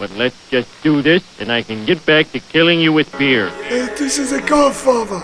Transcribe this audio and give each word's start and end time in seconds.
But 0.00 0.10
let's 0.12 0.48
just 0.48 0.70
do 0.82 1.02
this 1.02 1.22
and 1.40 1.52
I 1.52 1.60
can 1.62 1.84
get 1.84 2.04
back 2.06 2.32
to 2.32 2.40
killing 2.40 2.80
you 2.80 2.90
with 2.90 3.12
beer. 3.18 3.50
Hey, 3.64 3.84
this 3.98 4.18
is 4.18 4.32
a 4.32 4.40
godfather. 4.40 5.20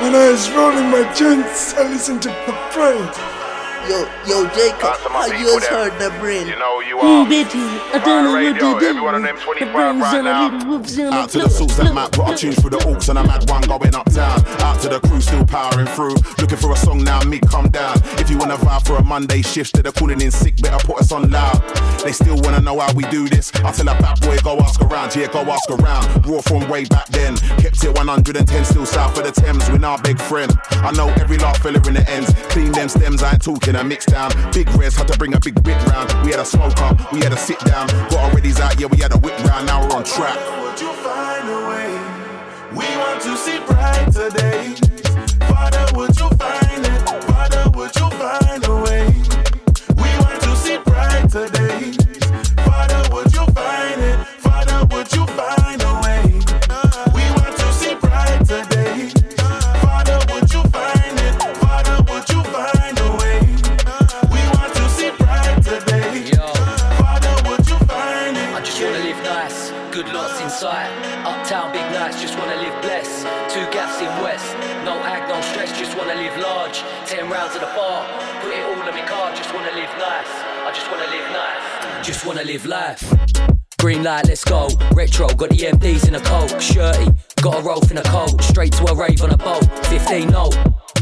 When 0.00 0.14
I 0.14 0.30
was 0.30 0.48
rolling 0.52 0.90
my 0.90 1.12
joints, 1.12 1.74
I 1.74 1.90
listened 1.90 2.22
to 2.22 2.28
the 2.28 2.52
praise. 2.70 3.41
Yo, 3.88 4.06
yo, 4.28 4.46
Jacob, 4.54 4.82
Lots 4.84 5.02
how 5.02 5.26
you 5.26 5.46
has 5.58 5.68
there. 5.68 5.90
heard 5.90 5.98
the 5.98 6.10
brain? 6.20 6.46
You 6.46 6.56
know, 6.56 6.80
you 6.80 6.96
Mm, 6.98 7.26
are. 7.26 7.28
Betty, 7.28 7.58
I 7.58 7.98
don't 8.04 8.24
know 8.24 8.32
what 8.32 8.54
to 8.54 8.78
do. 8.80 8.86
every 8.86 9.02
one 9.02 9.14
of 9.16 9.22
them 9.22 9.36
25 9.36 9.58
The 9.58 9.72
brain's 9.72 10.00
right 10.00 10.14
on 10.14 10.20
a 10.20 10.22
now. 10.22 10.44
little 10.56 10.70
whoops 10.78 10.98
on 10.98 11.06
a 11.06 11.10
Out 11.16 11.28
to 11.30 11.38
the 11.38 11.44
little 11.44 11.58
suits 11.58 11.76
that 11.78 11.92
mad, 11.94 12.10
brought 12.12 12.34
a 12.34 12.36
tune 12.36 12.52
through 12.52 12.70
the 12.70 12.76
orcs 12.78 13.08
and 13.08 13.18
I'm 13.18 13.26
mad 13.26 13.50
one 13.50 13.62
going 13.62 13.94
uptown. 13.94 14.38
Out 14.62 14.80
to 14.82 14.88
the 14.88 15.00
crew 15.00 15.20
still 15.20 15.44
powering 15.44 15.86
through. 15.88 16.14
Looking 16.38 16.58
for 16.58 16.72
a 16.72 16.76
song 16.76 17.02
now, 17.02 17.20
me 17.24 17.40
come 17.40 17.68
down. 17.70 17.98
If 18.22 18.30
you 18.30 18.38
wanna 18.38 18.56
vibe 18.56 18.86
for 18.86 18.96
a 18.98 19.02
Monday 19.04 19.42
shift, 19.42 19.74
instead 19.74 19.86
of 19.86 19.94
calling 19.94 20.20
in 20.20 20.30
sick, 20.30 20.56
better 20.62 20.78
put 20.86 21.00
us 21.00 21.10
on 21.10 21.28
loud. 21.30 21.58
They 22.04 22.12
still 22.12 22.36
wanna 22.42 22.60
know 22.60 22.78
how 22.78 22.92
we 22.94 23.02
do 23.04 23.28
this. 23.28 23.50
I 23.64 23.72
tell 23.72 23.88
a 23.88 23.94
bad 23.98 24.20
boy, 24.20 24.38
go 24.44 24.58
ask 24.60 24.80
around, 24.80 25.14
yeah, 25.16 25.26
go 25.26 25.40
ask 25.50 25.68
around. 25.70 26.24
Raw 26.24 26.40
from 26.40 26.68
way 26.68 26.84
back 26.84 27.08
then. 27.08 27.36
Kept 27.58 27.82
it 27.82 27.94
110 27.98 28.64
still 28.64 28.86
south 28.86 29.18
of 29.18 29.24
the 29.24 29.32
Thames 29.32 29.68
with 29.70 29.82
our 29.84 29.98
big 30.02 30.20
friend. 30.20 30.56
I 30.70 30.92
know 30.92 31.08
every 31.18 31.38
last 31.38 31.62
fella 31.62 31.80
in 31.88 31.94
the 31.94 32.08
ends. 32.08 32.32
Clean 32.48 32.70
them 32.70 32.88
stems, 32.88 33.22
I 33.24 33.32
ain't 33.32 33.42
talking, 33.42 33.71
I 33.76 33.82
mix 33.82 34.06
down. 34.06 34.30
Big 34.52 34.68
res 34.74 34.96
had 34.96 35.08
to 35.08 35.18
bring 35.18 35.34
a 35.34 35.40
big 35.40 35.62
bit 35.62 35.76
round. 35.86 36.12
We 36.24 36.30
had 36.30 36.40
a 36.40 36.44
smoke 36.44 36.78
up, 36.78 37.12
we 37.12 37.20
had 37.20 37.32
a 37.32 37.36
sit 37.36 37.58
down. 37.60 37.86
Got 38.10 38.14
our 38.14 38.30
readies 38.30 38.60
out, 38.60 38.78
yeah, 38.78 38.86
we 38.86 38.98
had 38.98 39.12
a 39.12 39.18
whip 39.18 39.38
round, 39.44 39.66
now 39.66 39.80
we're 39.82 39.96
on 39.96 40.04
track. 40.04 40.36
Would 40.62 40.80
you 40.80 40.92
find 41.04 41.48
a 41.48 41.68
way? 41.68 41.92
We 42.72 42.86
want 42.96 43.22
to 43.22 43.36
see 43.36 43.58
brighter 43.66 44.30
days. 44.30 44.80
Father, 45.48 45.86
would 45.96 46.16
you 46.18 46.28
find 46.36 46.86
it? 46.86 47.00
Father, 47.28 47.70
would 47.76 47.94
you 47.96 48.10
find 48.10 48.64
a 48.66 48.76
way? 48.82 49.06
We 49.96 50.10
want 50.22 50.40
to 50.42 50.56
see 50.56 50.78
brighter 50.78 51.48
days. 51.48 51.96
Father, 52.64 53.14
would 53.14 53.32
you 53.32 53.46
find 53.52 54.00
it? 54.00 54.26
Father, 54.40 54.86
would 54.94 55.12
you 55.12 55.26
find 55.26 55.82
a 55.82 55.86
way? 55.86 55.91
Live 82.52 82.66
life. 82.66 83.14
Green 83.78 84.02
light, 84.02 84.26
let's 84.28 84.44
go. 84.44 84.68
Retro, 84.92 85.26
got 85.28 85.48
the 85.48 85.56
MDs 85.56 86.06
in 86.06 86.14
a 86.14 86.20
coat. 86.20 86.60
Shirty, 86.60 87.10
got 87.40 87.58
a 87.58 87.62
rope 87.62 87.90
in 87.90 87.96
a 87.96 88.02
coat. 88.02 88.42
Straight 88.42 88.72
to 88.72 88.90
a 88.90 88.94
rave 88.94 89.22
on 89.22 89.30
a 89.30 89.38
boat. 89.38 89.64
15 89.86 90.28
no. 90.28 90.50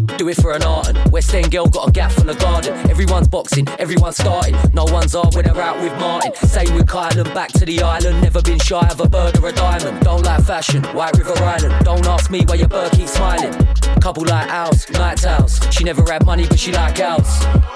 Do 0.07 0.29
it 0.29 0.37
for 0.37 0.53
an 0.53 0.63
art. 0.63 0.89
And 0.89 1.13
West 1.13 1.35
End 1.35 1.51
girl 1.51 1.67
got 1.67 1.89
a 1.89 1.93
gap 1.93 2.13
from 2.13 2.27
the 2.27 2.35
garden. 2.35 2.75
Everyone's 2.91 3.29
boxing, 3.29 3.69
everyone's 3.79 4.17
starting. 4.17 4.57
No 4.73 4.85
one's 4.85 5.15
hard 5.15 5.35
when 5.35 5.45
they're 5.45 5.61
out 5.61 5.81
with 5.81 5.93
Martin. 5.99 6.35
Same 6.49 6.75
with 6.75 6.87
Kylan, 6.87 7.33
back 7.35 7.53
to 7.53 7.65
the 7.65 7.83
island. 7.83 8.23
Never 8.23 8.41
been 8.43 8.59
shy 8.59 8.87
of 8.89 9.01
a 9.01 9.09
bird 9.09 9.39
or 9.39 9.49
a 9.49 9.53
diamond. 9.53 10.01
Don't 10.01 10.25
like 10.25 10.43
fashion, 10.45 10.83
White 10.95 11.17
River 11.17 11.35
Island. 11.43 11.85
Don't 11.85 12.07
ask 12.07 12.31
me 12.31 12.45
why 12.47 12.55
your 12.55 12.69
bird 12.69 12.93
keeps 12.93 13.13
smiling. 13.13 13.53
Couple 14.01 14.25
like 14.25 14.49
owls, 14.49 14.89
night 14.91 15.25
owls. 15.27 15.61
She 15.71 15.85
never 15.85 16.03
had 16.11 16.25
money, 16.25 16.47
but 16.47 16.59
she 16.59 16.73
like 16.73 16.99
owls. 17.01 17.29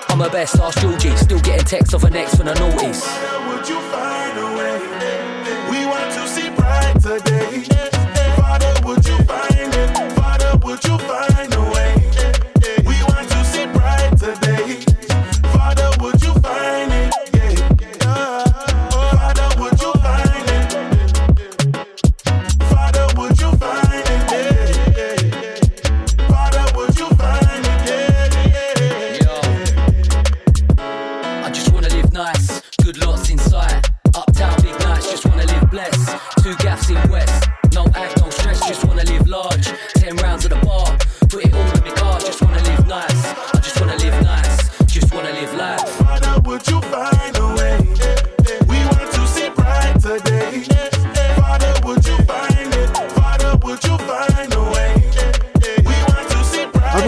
I'm 0.09 0.21
her 0.21 0.31
best, 0.31 0.59
ask 0.61 0.81
Georgie. 0.81 1.15
Still 1.17 1.41
getting 1.41 1.67
texts 1.67 1.95
off 1.95 2.03
her 2.03 2.11
next 2.11 2.37
from 2.37 2.47
the 2.47 2.55
noughties. 2.55 3.03
Would 3.49 3.69
you 3.69 3.81
find 3.91 4.39
a 4.39 4.57
way? 4.57 4.79
We 5.71 5.87
want 5.87 6.13
to 6.15 6.27
see 6.29 6.49
brighter 6.51 7.19
days. 7.21 7.69
Father, 8.37 8.75
would 8.87 9.07
you 9.07 9.19
find 9.25 9.75
it? 9.75 10.13
Father, 10.15 10.59
would 10.65 10.85
you 10.85 10.99
find 10.99 11.34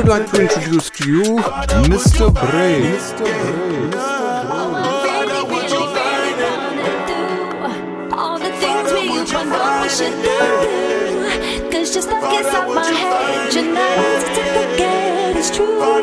would 0.06 0.20
like 0.20 0.30
to 0.30 0.40
introduce 0.42 0.90
to 0.90 1.10
you 1.10 1.22
Mr. 1.90 2.32
Bray. 2.32 2.78
Should 9.88 10.22
do. 10.22 11.70
Cause 11.70 11.96
inside 11.96 12.68
my 12.74 12.90
head. 12.90 13.54
It's 15.36 15.50
true. 15.56 15.78
Oh 15.78 16.00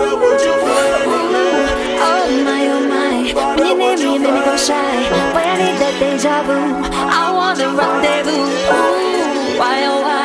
my, 2.43 2.67
oh 2.67 2.79
my. 2.89 3.55
When 3.55 3.67
you 3.67 3.77
name 3.77 3.99
me, 3.99 4.13
you 4.13 4.19
make 4.19 4.33
me 4.33 4.41
go 4.43 4.55
shy. 4.57 4.73
I 4.73 5.57
need 5.57 5.77
that 5.79 5.95
deja 5.99 6.43
vu. 6.43 6.53
I 6.53 7.31
want 7.31 7.59
rendezvous. 7.59 8.41
Ooh, 8.41 9.59
why, 9.59 9.85
oh 9.85 10.01
why? 10.01 10.22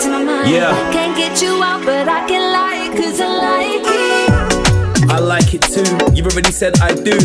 To 0.00 0.08
my 0.10 0.22
mind. 0.22 0.50
Yeah. 0.50 0.72
Can't 0.92 1.16
get 1.16 1.40
you 1.42 1.62
out, 1.62 1.84
but 1.84 2.08
I 2.08 2.26
can 2.28 2.52
lie. 2.52 2.88
Cause 2.96 3.20
I 3.20 3.28
like 3.28 3.86
it. 3.86 5.10
I 5.10 5.18
like 5.18 5.54
it 5.54 5.62
too. 5.62 6.14
You've 6.14 6.26
already 6.26 6.52
said 6.52 6.78
I 6.80 6.94
do. 6.94 7.16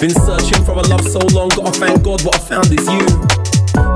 Been 0.00 0.10
searching 0.10 0.64
for 0.64 0.72
a 0.72 0.82
love 0.82 1.06
so 1.06 1.20
long, 1.32 1.48
gotta 1.50 1.72
thank 1.72 2.02
God 2.02 2.22
what 2.24 2.34
I 2.34 2.38
found 2.38 2.66
is 2.66 2.86
you. 2.86 3.04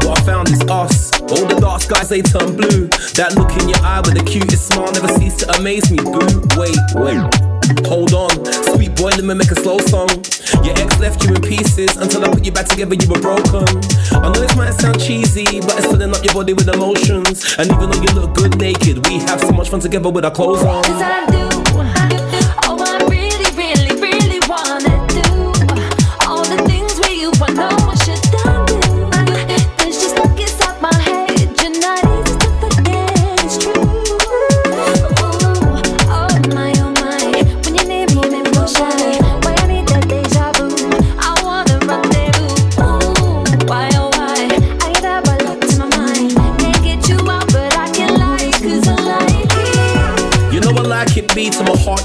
What 0.09 0.19
I 0.19 0.23
found 0.25 0.49
is 0.49 0.61
us. 0.63 1.21
All 1.21 1.47
the 1.47 1.59
dark 1.61 1.83
skies 1.83 2.09
they 2.09 2.23
turn 2.23 2.57
blue. 2.57 2.89
That 3.17 3.35
look 3.37 3.53
in 3.61 3.69
your 3.69 3.81
eye 3.83 4.01
with 4.01 4.15
the 4.17 4.25
cutest 4.25 4.69
smile 4.69 4.91
never 4.93 5.09
cease 5.09 5.37
to 5.39 5.51
amaze 5.57 5.91
me. 5.91 5.99
Boo, 5.99 6.41
wait, 6.57 6.77
wait. 6.95 7.60
Hold 7.87 8.15
on, 8.15 8.31
sweet 8.75 8.95
boy, 8.97 9.11
let 9.11 9.25
me 9.25 9.35
make 9.35 9.51
a 9.51 9.55
slow 9.55 9.79
song. 9.79 10.09
Your 10.65 10.75
ex 10.79 10.99
left 10.99 11.25
you 11.25 11.35
in 11.35 11.41
pieces 11.41 11.97
until 11.97 12.25
I 12.25 12.29
put 12.29 12.45
you 12.45 12.53
back 12.53 12.67
together, 12.67 12.95
you 12.95 13.09
were 13.09 13.21
broken. 13.21 13.65
I 14.13 14.27
know 14.27 14.41
this 14.41 14.55
might 14.57 14.73
sound 14.75 15.01
cheesy, 15.01 15.61
but 15.61 15.79
it's 15.79 15.87
filling 15.87 16.15
up 16.15 16.25
your 16.25 16.35
body 16.35 16.53
with 16.53 16.69
emotions. 16.69 17.55
And 17.59 17.71
even 17.71 17.91
though 17.91 18.01
you 18.03 18.13
look 18.15 18.35
good 18.35 18.59
naked, 18.59 19.07
we 19.07 19.19
have 19.21 19.41
so 19.41 19.53
much 19.53 19.69
fun 19.71 19.81
together 19.81 20.11
with 20.11 20.25
our 20.25 20.31
clothes 20.31 20.63
on. 20.65 21.50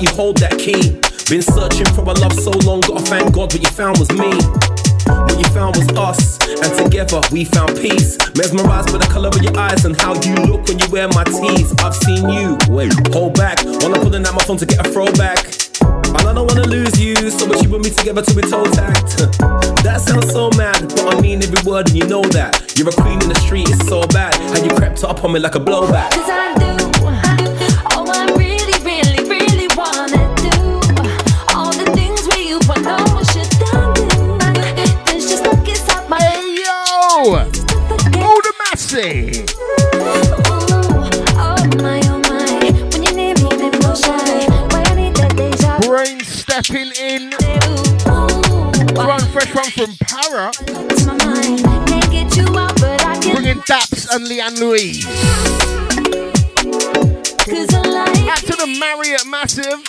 You 0.01 0.09
hold 0.09 0.37
that 0.37 0.57
key. 0.57 0.99
Been 1.29 1.41
searching 1.41 1.85
for 1.93 2.01
a 2.01 2.13
love 2.13 2.33
so 2.33 2.51
long, 2.65 2.81
gotta 2.81 3.03
thank 3.05 3.33
God 3.33 3.53
what 3.53 3.61
you 3.61 3.69
found 3.69 3.97
was 3.97 4.09
me. 4.11 4.29
What 5.07 5.37
you 5.37 5.45
found 5.53 5.75
was 5.75 5.87
us, 5.97 6.39
and 6.61 6.71
together 6.83 7.21
we 7.31 7.45
found 7.45 7.77
peace. 7.77 8.17
Mesmerized 8.37 8.91
by 8.91 8.99
the 8.99 9.09
color 9.11 9.29
of 9.29 9.41
your 9.41 9.55
eyes 9.57 9.85
and 9.85 9.99
how 10.01 10.13
you 10.21 10.35
look 10.49 10.67
when 10.67 10.79
you 10.79 10.89
wear 10.89 11.07
my 11.09 11.23
tees. 11.23 11.73
I've 11.79 11.95
seen 11.95 12.29
you. 12.29 12.57
Wait, 12.69 12.91
hold 13.13 13.35
back. 13.35 13.63
Wanna 13.81 13.99
pull 13.99 14.15
out 14.15 14.33
my 14.33 14.43
phone 14.43 14.57
to 14.57 14.65
get 14.65 14.85
a 14.85 14.89
throwback. 14.89 15.39
And 15.81 16.23
I 16.27 16.33
don't 16.33 16.47
wanna 16.47 16.67
lose 16.67 16.99
you, 16.99 17.15
so 17.29 17.47
much 17.47 17.61
you 17.61 17.69
put 17.69 17.81
me 17.81 17.89
together 17.89 18.21
to 18.21 18.33
be 18.35 18.41
toe 18.41 18.65
tagged. 18.71 19.17
that 19.85 20.01
sounds 20.01 20.31
so 20.31 20.49
mad, 20.57 20.81
but 20.89 21.15
I 21.15 21.21
mean 21.21 21.43
every 21.43 21.61
word 21.63 21.89
and 21.89 21.97
you 21.97 22.07
know 22.07 22.23
that. 22.33 22.73
You're 22.77 22.89
a 22.89 22.91
queen 22.91 23.21
in 23.21 23.29
the 23.29 23.39
street, 23.39 23.69
it's 23.69 23.87
so 23.87 24.05
bad. 24.07 24.33
How 24.35 24.63
you 24.63 24.73
crept 24.75 25.03
up 25.03 25.23
on 25.23 25.33
me 25.33 25.39
like 25.39 25.55
a 25.55 25.59
blowback. 25.59 26.34
say? 38.95 39.25
Brain 45.85 46.19
stepping 46.21 46.91
in. 46.97 47.31
Run 48.95 49.19
fresh 49.33 49.53
one 49.53 49.69
from 49.71 49.91
Para. 49.99 50.51
Bringing 53.33 53.59
Daps 53.67 54.07
and 54.15 54.27
Leanne 54.27 54.59
Louise. 54.61 55.05
Out 58.29 58.37
to 58.37 58.55
the 58.55 58.77
Marriott 58.79 59.27
Massive. 59.27 59.83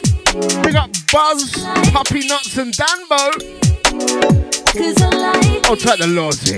Big 0.65 0.75
up 0.75 0.91
Buzz, 1.13 1.53
Puppy 1.93 2.27
Nuts, 2.27 2.57
and 2.59 2.73
Danbo. 2.75 3.31
I'll 5.69 5.77
take 5.77 5.99
the 6.01 6.07
Lord's 6.09 6.51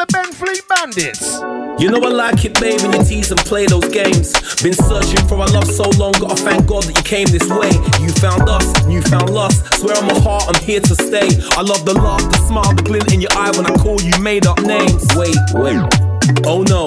the 0.00 0.06
Benfleet 0.16 0.66
Bandits. 0.66 1.40
You 1.78 1.90
know 1.90 2.00
I 2.00 2.08
like 2.08 2.44
it, 2.46 2.58
babe, 2.58 2.80
when 2.80 2.92
you 2.92 3.04
tease 3.04 3.30
and 3.30 3.40
play 3.40 3.66
those 3.66 3.86
games. 3.88 4.32
Been 4.62 4.72
searching 4.72 5.28
for 5.28 5.36
our 5.36 5.48
love 5.48 5.66
so 5.66 5.90
long, 6.00 6.12
gotta 6.12 6.36
thank 6.36 6.66
God 6.66 6.84
that 6.84 6.96
you 6.96 7.02
came 7.02 7.28
this 7.28 7.46
way. 7.50 7.68
You 8.00 8.08
found 8.16 8.48
us, 8.48 8.64
you 8.88 9.02
found 9.02 9.28
lust. 9.28 9.60
Swear 9.74 9.98
on 9.98 10.06
my 10.06 10.18
heart, 10.20 10.44
I'm 10.48 10.62
here 10.62 10.80
to 10.80 10.94
stay. 10.94 11.28
I 11.52 11.60
love 11.60 11.84
the 11.84 11.92
laugh, 11.92 12.22
the 12.32 12.38
smile, 12.48 12.74
the 12.74 12.82
glint 12.82 13.12
in 13.12 13.20
your 13.20 13.32
eye 13.32 13.52
when 13.54 13.66
I 13.66 13.74
call 13.76 14.00
you 14.00 14.16
made 14.22 14.46
up 14.46 14.62
names. 14.62 15.04
Wait, 15.16 15.36
wait. 15.52 15.99
Oh 16.46 16.62
no, 16.68 16.86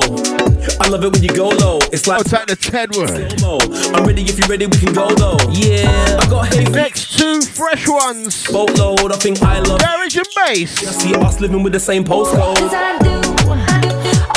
I 0.81 0.87
love 0.89 1.03
it 1.03 1.11
when 1.13 1.23
you 1.23 1.29
go 1.29 1.49
low. 1.49 1.79
It's 1.91 2.07
like 2.07 2.19
oh, 2.19 2.23
I'll 2.25 2.45
take 2.45 2.47
the 2.47 2.55
Tedward. 2.55 3.39
slow-mo. 3.39 3.93
I'm 3.95 4.03
ready 4.05 4.23
if 4.23 4.37
you're 4.39 4.47
ready, 4.47 4.65
we 4.65 4.77
can 4.77 4.93
go 4.93 5.07
though. 5.15 5.37
Yeah, 5.51 6.17
I 6.19 6.29
got 6.29 6.53
hay 6.53 6.65
feet, 6.65 6.73
Next 6.75 7.17
two 7.17 7.41
fresh 7.41 7.87
ones. 7.87 8.47
boatload. 8.51 9.11
I 9.11 9.15
think 9.17 9.41
I 9.41 9.59
love. 9.59 9.79
Garage 9.79 10.17
and 10.17 10.27
Bass. 10.35 10.71
See 10.71 11.13
us 11.15 11.39
living 11.39 11.63
with 11.63 11.73
the 11.73 11.79
same 11.79 12.03
postcode. 12.03 12.57
Cause 12.57 12.73
I 12.73 12.97
do 12.99 13.21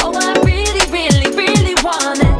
all 0.05 0.17
I 0.17 0.33
really, 0.45 0.91
really, 0.93 1.31
really 1.37 1.75
wanna 1.83 2.15
do. 2.25 2.36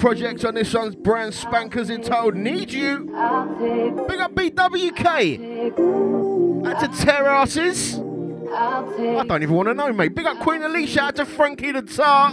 Project 0.00 0.44
on 0.46 0.54
this 0.54 0.72
one's 0.72 0.96
brand 0.96 1.34
spankers 1.34 1.90
entitled 1.90 2.34
Need 2.34 2.72
You. 2.72 3.04
Big 3.04 3.12
up 4.18 4.34
BWK. 4.34 5.76
Out 6.66 6.80
to 6.80 6.88
Terraces. 7.04 8.00
I 8.50 9.24
don't 9.28 9.42
even 9.42 9.54
want 9.54 9.68
to 9.68 9.74
know, 9.74 9.92
mate. 9.92 10.14
Big 10.14 10.24
up 10.24 10.38
Queen 10.40 10.62
Alicia. 10.62 11.02
Out 11.02 11.16
to 11.16 11.26
Frankie 11.26 11.72
the 11.72 11.82
Tar. 11.82 12.32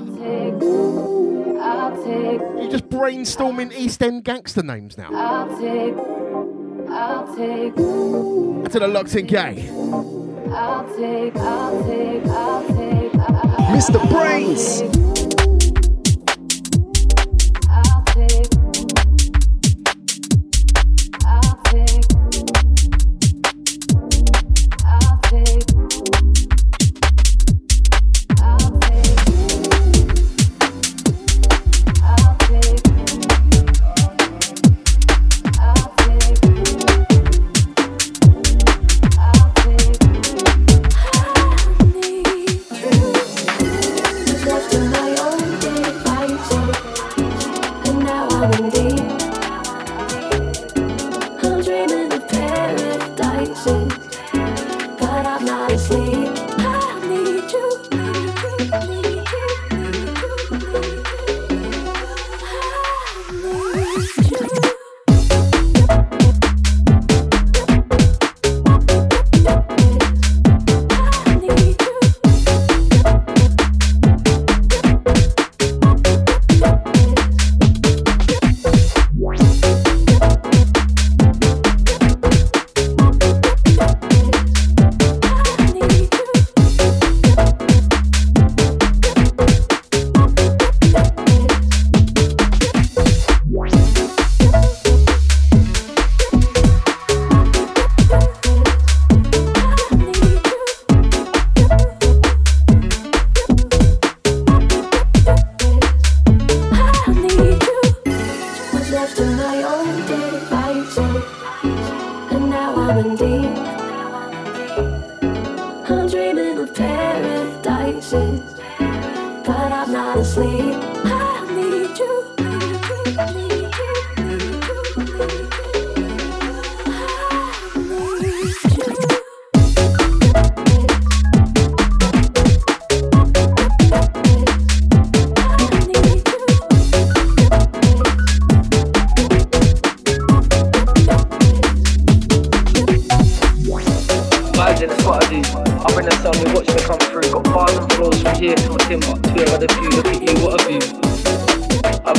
You're 2.58 2.72
just 2.72 2.88
brainstorming 2.88 3.74
East 3.78 4.02
End 4.02 4.24
gangster 4.24 4.64
names 4.64 4.98
now. 4.98 5.14
Out 5.14 5.60
to 8.72 8.80
the 8.80 8.88
Locked 8.88 9.14
In 9.16 9.26
Gang. 9.28 9.58
Mr. 13.76 14.00
BrainZ. 14.08 14.87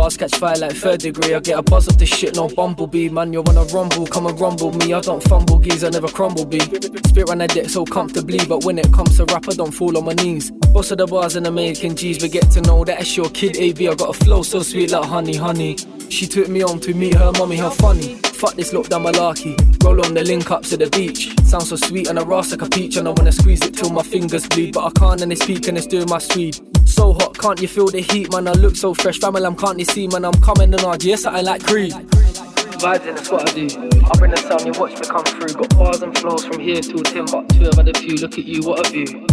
Bars 0.00 0.16
catch 0.16 0.34
fire 0.36 0.56
like 0.56 0.72
third 0.72 1.00
degree. 1.00 1.34
I 1.34 1.40
get 1.40 1.58
a 1.58 1.62
buzz 1.62 1.86
of 1.86 1.98
this 1.98 2.08
shit, 2.08 2.34
no 2.34 2.48
bumblebee. 2.48 3.10
Man, 3.10 3.34
you 3.34 3.42
wanna 3.42 3.64
rumble, 3.64 4.06
come 4.06 4.28
and 4.28 4.40
rumble 4.40 4.72
me. 4.72 4.94
I 4.94 5.00
don't 5.02 5.22
fumble 5.24 5.58
geese, 5.58 5.84
I 5.84 5.90
never 5.90 6.08
crumble 6.08 6.46
be. 6.46 6.58
Spit 6.58 7.28
on 7.28 7.36
the 7.36 7.46
deck 7.46 7.68
so 7.68 7.84
comfortably, 7.84 8.38
but 8.48 8.64
when 8.64 8.78
it 8.78 8.90
comes 8.94 9.18
to 9.18 9.26
rap, 9.26 9.44
I 9.46 9.52
don't 9.52 9.72
fall 9.72 9.98
on 9.98 10.06
my 10.06 10.14
knees. 10.14 10.52
Boss 10.72 10.90
of 10.90 10.96
the 10.96 11.06
bars 11.06 11.36
and 11.36 11.44
the 11.44 11.50
making 11.50 11.96
G's, 11.96 12.22
we 12.22 12.30
get 12.30 12.50
to 12.52 12.62
know 12.62 12.82
that 12.82 12.98
it's 12.98 13.14
your 13.14 13.28
kid 13.28 13.58
AB. 13.58 13.88
I 13.88 13.94
got 13.94 14.16
a 14.16 14.24
flow 14.24 14.42
so 14.42 14.62
sweet 14.62 14.90
like 14.90 15.04
honey, 15.04 15.36
honey. 15.36 15.76
She 16.08 16.26
took 16.26 16.48
me 16.48 16.62
on 16.62 16.80
to 16.80 16.94
meet 16.94 17.16
her 17.16 17.30
mommy, 17.32 17.56
how 17.56 17.68
funny. 17.68 18.14
Fuck 18.40 18.54
this 18.54 18.72
lockdown 18.72 19.04
malarkey. 19.04 19.54
Roll 19.84 20.02
on 20.02 20.14
the 20.14 20.24
link 20.24 20.50
ups 20.50 20.70
to 20.70 20.78
the 20.78 20.88
beach. 20.88 21.36
Sounds 21.44 21.68
so 21.68 21.76
sweet 21.76 22.08
and 22.08 22.18
a 22.18 22.24
ras 22.24 22.50
like 22.52 22.62
a 22.62 22.68
peach. 22.70 22.96
And 22.96 23.06
I 23.06 23.10
wanna 23.10 23.32
squeeze 23.32 23.60
it 23.60 23.74
till 23.74 23.90
my 23.90 24.02
fingers 24.02 24.48
bleed. 24.48 24.72
But 24.72 24.86
I 24.86 24.90
can't 24.98 25.20
and 25.20 25.30
it's 25.30 25.44
peak 25.44 25.68
and 25.68 25.76
it's 25.76 25.86
doing 25.86 26.08
my 26.08 26.18
speed. 26.18 26.69
So 26.90 27.12
hot, 27.14 27.38
can't 27.38 27.62
you 27.62 27.68
feel 27.68 27.86
the 27.86 28.00
heat, 28.00 28.32
man? 28.32 28.48
I 28.48 28.52
look 28.52 28.74
so 28.74 28.94
fresh, 28.94 29.18
family, 29.18 29.44
I'm 29.44 29.54
can't 29.56 29.78
you 29.78 29.84
see, 29.84 30.08
man? 30.08 30.24
I'm 30.24 30.38
coming 30.40 30.72
in 30.72 30.78
hard, 30.80 31.04
yes, 31.04 31.24
I 31.24 31.40
like 31.40 31.64
Creed. 31.64 31.92
Vibes 31.92 33.06
in, 33.06 33.14
that's 33.14 33.30
what 33.30 33.48
I 33.48 33.52
do. 33.52 33.66
Up 34.06 34.22
in 34.22 34.30
the 34.30 34.36
sun, 34.36 34.66
you 34.66 34.72
watch 34.78 34.94
me 34.94 35.06
come 35.06 35.24
through. 35.24 35.54
Got 35.54 35.78
bars 35.78 36.02
and 36.02 36.16
flows 36.18 36.44
from 36.44 36.58
here 36.58 36.80
to 36.80 37.02
Timbuktu. 37.02 37.66
I've 37.66 37.76
had 37.76 37.88
a 37.88 37.98
few, 37.98 38.16
look 38.16 38.38
at 38.38 38.44
you, 38.44 38.62
what 38.62 38.86
a 38.86 38.90
view. 38.90 39.26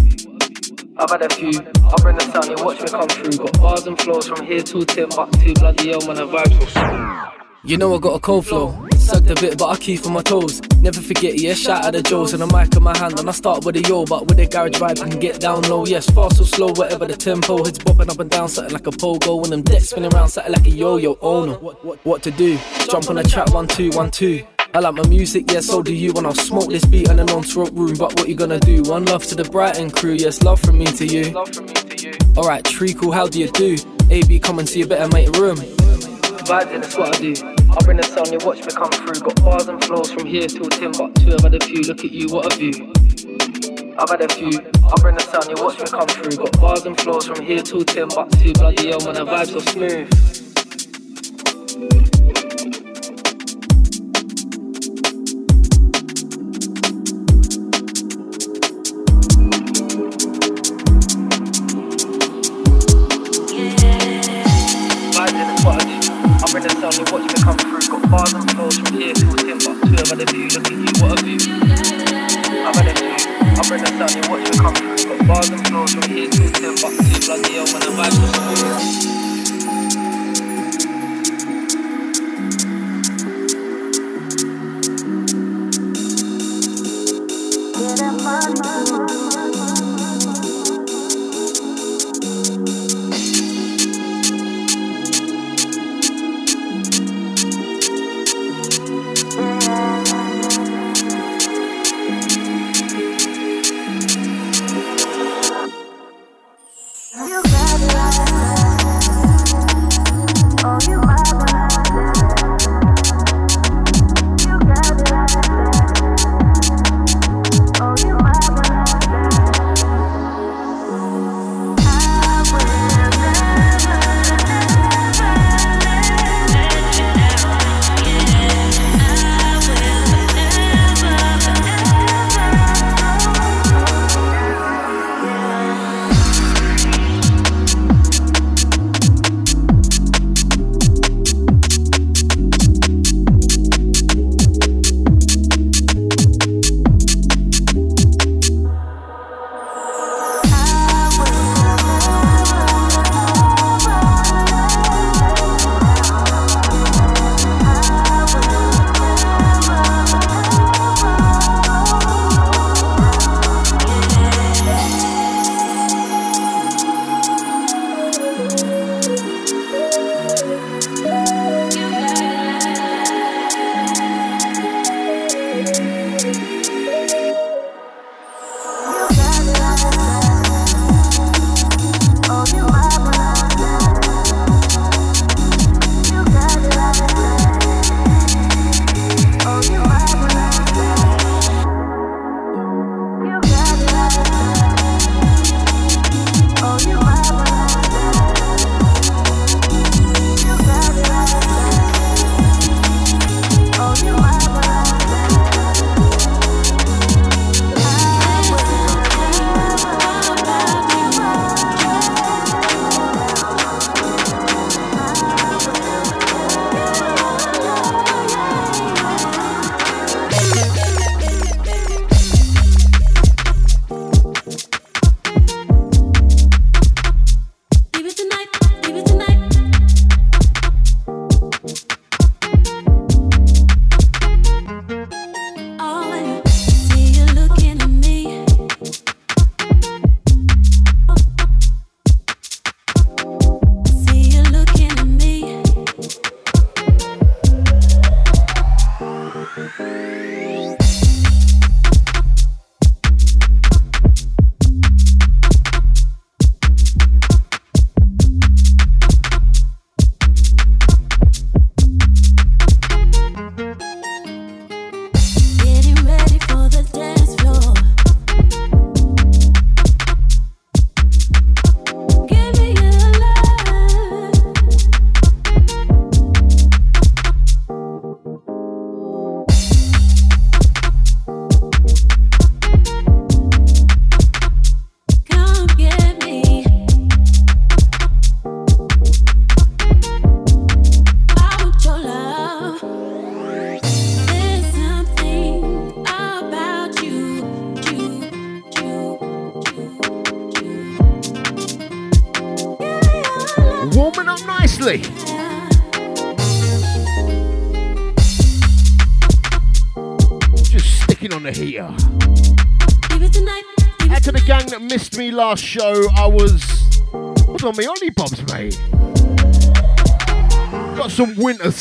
I've 0.98 1.10
had 1.10 1.24
a 1.24 1.30
few. 1.30 1.60
Up 1.60 2.06
in 2.06 2.16
the 2.16 2.30
sun, 2.32 2.50
you 2.50 2.64
watch 2.64 2.80
me 2.80 2.88
come 2.90 3.10
through. 3.10 3.38
Got 3.38 3.60
bars 3.60 3.88
and 3.88 4.00
flows 4.00 4.28
from 4.28 4.46
here 4.46 4.62
to 4.62 4.86
Timbuktu. 4.86 5.54
Bloody 5.56 5.90
hell, 5.90 6.06
man, 6.06 6.16
the 6.18 6.28
vibes 6.28 6.70
so. 6.70 7.47
You 7.68 7.76
know 7.76 7.94
I 7.94 8.00
got 8.00 8.16
a 8.16 8.20
cold 8.22 8.46
flow. 8.46 8.88
Sucked 8.96 9.30
a 9.30 9.36
bit, 9.36 9.58
but 9.58 9.68
I 9.68 9.76
keep 9.76 10.06
on 10.06 10.14
my 10.14 10.22
toes. 10.22 10.62
Never 10.80 11.02
forget, 11.02 11.38
yeah, 11.38 11.54
shout 11.54 11.84
out 11.84 11.92
the 11.92 12.02
Joes 12.02 12.34
and 12.34 12.42
a 12.42 12.48
mic 12.48 12.74
in 12.74 12.82
my 12.82 12.98
hand. 12.98 13.20
And 13.20 13.28
I 13.28 13.34
start 13.34 13.66
with 13.66 13.76
a 13.76 13.82
yo, 13.82 14.06
but 14.06 14.26
with 14.26 14.40
a 14.40 14.46
garage 14.46 14.78
vibe, 14.78 15.02
I 15.02 15.10
can 15.10 15.20
get 15.20 15.42
down 15.42 15.64
low. 15.64 15.86
Yes, 15.86 16.10
fast 16.10 16.40
or 16.40 16.46
slow, 16.46 16.72
whatever 16.72 17.06
the 17.06 17.18
tempo. 17.18 17.58
Heads 17.66 17.80
bopping 17.80 18.10
up 18.10 18.20
and 18.22 18.30
down, 18.30 18.48
something 18.48 18.72
like 18.72 18.88
a 18.88 18.92
pogo. 18.92 19.44
And 19.44 19.52
them 19.52 19.64
decks 19.64 19.90
spinning 19.90 20.14
around, 20.14 20.30
something 20.30 20.54
like 20.54 20.66
a 20.66 20.70
yo 20.70 20.96
yo. 20.96 21.18
Oh 21.22 21.44
no, 21.44 21.56
what, 22.04 22.24
to 22.24 22.32
do? 22.32 22.58
Jump 22.90 23.10
on 23.10 23.18
a 23.18 23.24
chat, 23.26 23.50
one, 23.50 23.68
two, 23.68 23.90
one, 23.90 24.12
two. 24.12 24.46
I 24.74 24.80
like 24.80 24.94
my 24.94 25.06
music, 25.10 25.52
yeah, 25.52 25.60
so 25.60 25.84
do 25.84 25.94
you. 25.94 26.14
And 26.14 26.26
I'll 26.26 26.36
smoke 26.36 26.70
this 26.70 26.86
beat 26.86 27.10
in 27.10 27.20
a 27.20 27.26
non-smoke 27.26 27.72
room. 27.74 27.98
But 27.98 28.18
what 28.18 28.30
you 28.30 28.36
gonna 28.36 28.62
do? 28.62 28.82
One 28.84 29.04
love 29.04 29.26
to 29.26 29.36
the 29.36 29.44
Brighton 29.44 29.92
crew, 29.92 30.14
yes, 30.14 30.42
love 30.42 30.62
from 30.62 30.78
me 30.78 30.86
to 30.86 31.06
you. 31.06 31.32
Love 31.32 31.54
from 31.54 31.66
me 31.66 31.74
to 31.74 32.12
you. 32.12 32.14
Alright, 32.38 32.64
treacle, 32.64 33.12
how 33.12 33.28
do 33.28 33.42
you 33.42 33.52
do? 33.52 33.76
AB, 34.10 34.40
come 34.40 34.60
and 34.60 34.70
see 34.70 34.84
a 34.84 34.88
better 34.88 35.14
mate 35.14 35.36
room. 35.36 35.58
Vibes 36.48 36.72
in, 36.72 36.80
that's 36.80 36.98
what 36.98 37.14
I 37.14 37.20
do. 37.20 37.34
I'll 37.72 37.84
bring 37.84 37.98
the 37.98 38.04
sun, 38.04 38.32
you 38.32 38.40
watch 38.46 38.60
me 38.60 38.72
come 38.72 38.90
through. 38.90 39.20
Got 39.20 39.44
bars 39.44 39.68
and 39.68 39.84
flows 39.84 40.10
from 40.14 40.26
here 40.26 40.48
till 40.48 40.70
Timbuktu. 40.70 41.34
I've 41.34 41.44
had 41.44 41.56
a 41.56 41.66
few, 41.66 41.82
look 41.82 42.06
at 42.06 42.12
you, 42.14 42.28
what 42.30 42.54
a 42.54 42.56
view. 42.56 42.94
I've 44.00 44.10
had 44.10 44.22
a 44.22 44.30
few. 44.30 44.64
I'll 44.86 44.96
bring 44.96 45.16
the 45.16 45.28
sun, 45.28 45.50
you 45.50 45.62
watch 45.62 45.78
me 45.78 45.88
come 45.88 46.08
through. 46.08 46.38
Got 46.38 46.62
bars 46.62 46.86
and 46.86 46.98
flows 47.02 47.28
from 47.28 47.44
here 47.44 47.62
till 47.62 47.84
Timbuktu. 47.84 48.54
Bloody 48.54 48.88
hell, 48.88 49.02
man, 49.04 49.16
the 49.16 49.26
vibes 49.26 49.52
so 49.52 49.60
smooth. 49.60 50.37
Down, 66.92 67.06
you 67.06 67.14
watch 67.14 67.24
me 67.24 67.44
come 67.44 67.58
through. 67.58 67.80
Got 67.80 68.12
bars 68.12 68.34
and 68.34 68.52
flows 68.52 68.78
from 68.78 68.94
here 68.94 69.14
to 69.14 69.26
Timbuktu. 69.36 69.96
I've 69.98 70.10
had 70.10 70.22
a 70.22 70.26
view, 70.32 70.48
look 70.50 70.68
at 70.68 70.72
you, 70.72 71.04
what 71.04 71.20
a 71.20 71.24
view. 71.24 71.40
I've 72.68 72.76
had 72.76 72.88
a 72.88 72.94
view. 72.94 73.16
I 73.40 73.68
bring 73.68 73.84
the 73.84 73.92
sun, 73.98 74.12
you 74.16 74.30
watch 74.30 74.44
me 74.44 74.58
come 74.58 74.76
through. 74.76 75.18
Got 75.18 75.28
bars 75.28 75.50
and 75.50 75.68
flows 75.68 75.94
from 75.94 76.10
here 76.10 76.30
to 76.30 76.52
Timbuktu. 76.52 77.26
Bloody 77.26 77.54
hell, 77.54 77.66
when 77.66 77.82
the 77.82 77.92
vibes 77.96 78.18
are 78.24 79.00
smooth. 79.00 79.17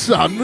son. 0.07 0.37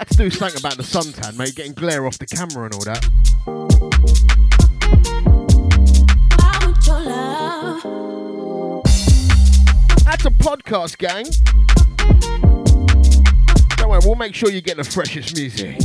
Let's 0.00 0.16
do 0.16 0.28
something 0.28 0.58
about 0.58 0.76
the 0.76 0.82
suntan, 0.82 1.38
mate. 1.38 1.54
Getting 1.54 1.72
glare 1.72 2.04
off 2.04 2.18
the 2.18 2.26
camera 2.26 2.64
and 2.64 2.74
all 2.74 2.80
that. 2.80 3.08
That's 10.04 10.24
a 10.24 10.30
podcast, 10.30 10.98
gang. 10.98 11.26
Don't 13.76 13.90
worry, 13.90 14.00
we'll 14.04 14.16
make 14.16 14.34
sure 14.34 14.50
you 14.50 14.62
get 14.62 14.78
the 14.78 14.82
freshest 14.82 15.36
music. 15.36 15.78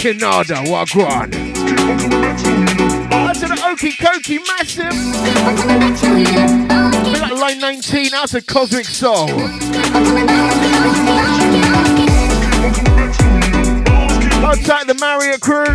Kinada, 0.00 0.64
Wagwan. 0.64 1.28
Out 3.12 3.34
to 3.34 3.48
the 3.48 3.54
Okie 3.54 3.92
Kokie 3.98 4.38
Massive. 4.46 4.94
Bit 7.12 7.20
like 7.20 7.32
line 7.32 7.58
19, 7.58 8.14
out 8.14 8.28
to 8.28 8.40
Cosmic 8.40 8.86
Soul. 8.86 9.28
Contact 14.40 14.86
the 14.86 14.94
Marriott 14.98 15.42
crew. 15.42 15.66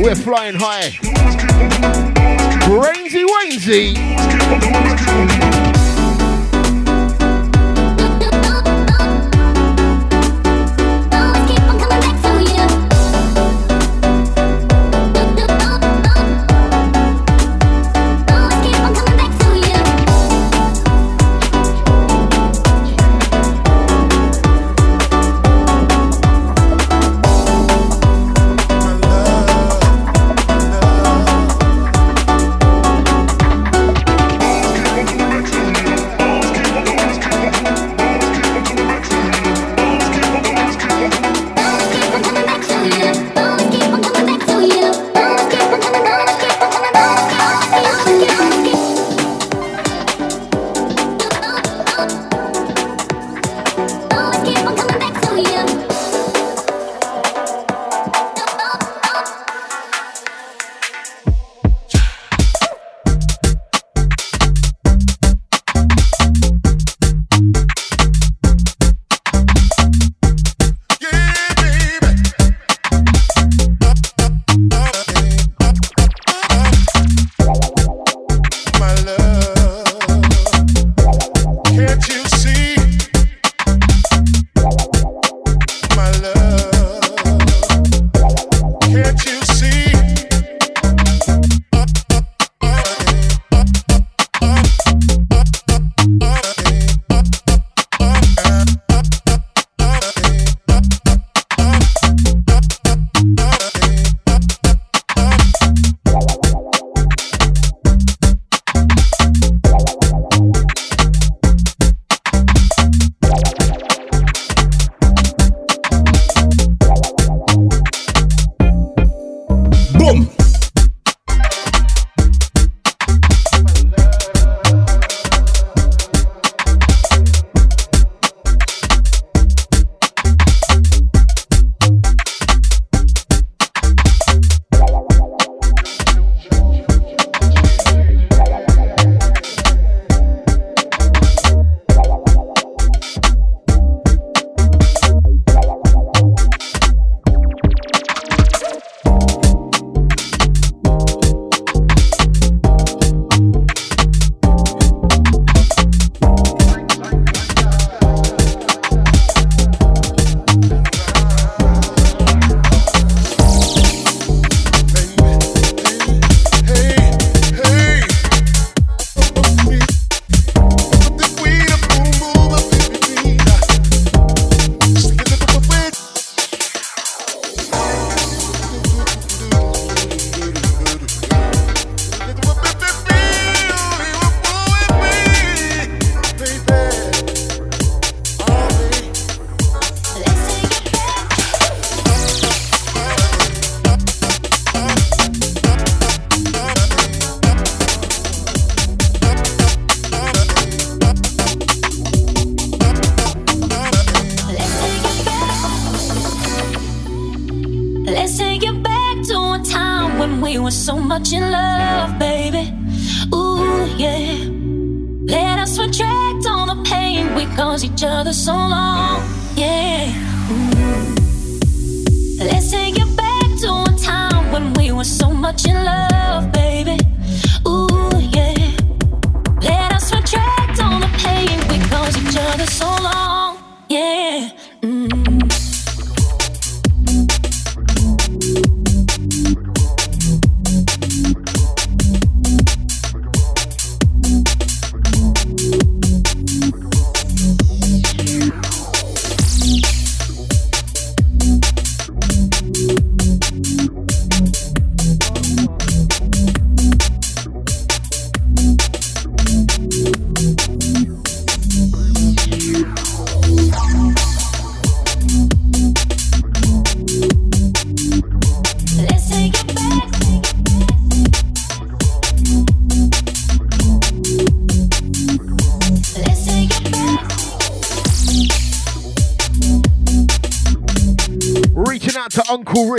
We're 0.00 0.14
flying 0.14 0.54
high. 0.54 0.90
Brainsy 2.68 3.24
Wainsy. 3.26 3.96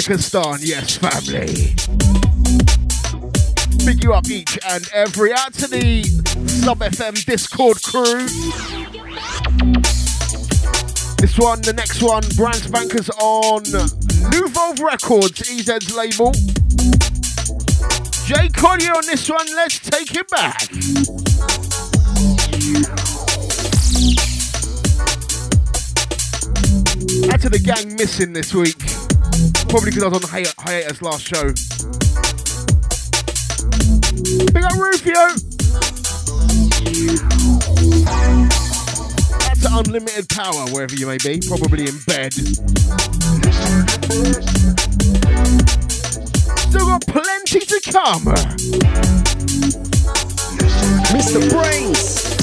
Uzbekistan, 0.05 0.59
yes, 0.61 0.97
family. 0.97 1.73
Big 3.83 4.03
you 4.03 4.13
up 4.13 4.29
each 4.29 4.59
and 4.69 4.87
every. 4.93 5.33
Out 5.33 5.51
to 5.55 5.67
the 5.67 6.03
Sub 6.45 6.77
FM 6.77 7.25
Discord 7.25 7.81
crew. 7.81 8.27
This 11.17 11.39
one, 11.39 11.59
the 11.61 11.73
next 11.75 12.03
one, 12.03 12.21
brand 12.35 12.71
Bankers 12.71 13.09
on 13.19 13.63
Nuvolve 14.29 14.79
Records, 14.79 15.41
EZ's 15.49 15.95
label. 15.95 16.33
Jay 18.25 18.49
Collier 18.49 18.93
on 18.93 19.07
this 19.07 19.27
one, 19.27 19.47
let's 19.55 19.79
take 19.79 20.13
it 20.15 20.29
back. 20.29 20.61
Out 27.33 27.41
to 27.41 27.49
the 27.49 27.59
gang 27.59 27.95
missing 27.95 28.33
this 28.33 28.53
week 28.53 29.04
probably 29.75 29.91
because 29.91 30.03
I 30.03 30.07
was 30.07 30.23
on 30.23 30.29
hi- 30.29 30.53
hiatus 30.57 31.01
last 31.01 31.27
show. 31.27 31.51
Big 34.53 34.63
up 34.63 34.71
Rufio! 34.77 35.35
That's 39.43 39.65
unlimited 39.69 40.29
power 40.29 40.69
wherever 40.71 40.95
you 40.95 41.07
may 41.07 41.17
be, 41.17 41.41
probably 41.45 41.89
in 41.89 41.99
bed. 42.07 42.31
Still 46.55 46.85
got 46.85 47.05
plenty 47.07 47.59
to 47.59 47.81
come. 47.91 48.23
Mr. 51.11 51.49
BrainZ! 51.49 52.34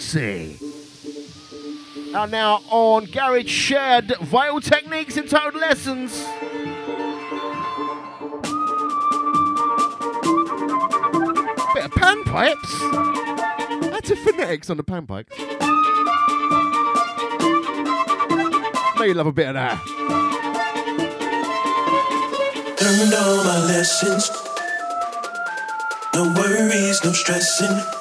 Roxy. 0.00 0.56
Are 2.14 2.26
now 2.26 2.62
on 2.70 3.04
Garage 3.04 3.50
Shared 3.50 4.16
Vital 4.22 4.58
Techniques 4.58 5.18
and 5.18 5.28
Total 5.28 5.60
Lessons. 5.60 6.24
Bit 11.74 11.84
of 11.84 11.90
panpipes. 11.92 13.90
That's 13.90 14.10
a 14.10 14.16
phonetics 14.16 14.70
on 14.70 14.78
the 14.78 14.84
panpipes. 14.84 15.38
May 18.98 19.08
you 19.08 19.14
love 19.14 19.26
a 19.26 19.32
bit 19.32 19.48
of 19.48 19.54
that. 19.54 19.86
Learned 22.80 23.14
all 23.14 23.44
my 23.44 23.66
lessons. 23.66 24.30
No 26.14 26.32
worries, 26.40 27.04
no 27.04 27.12
stressing. 27.12 27.99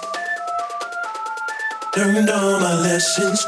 Learned 1.97 2.29
all 2.29 2.59
my 2.59 2.75
lessons. 2.81 3.45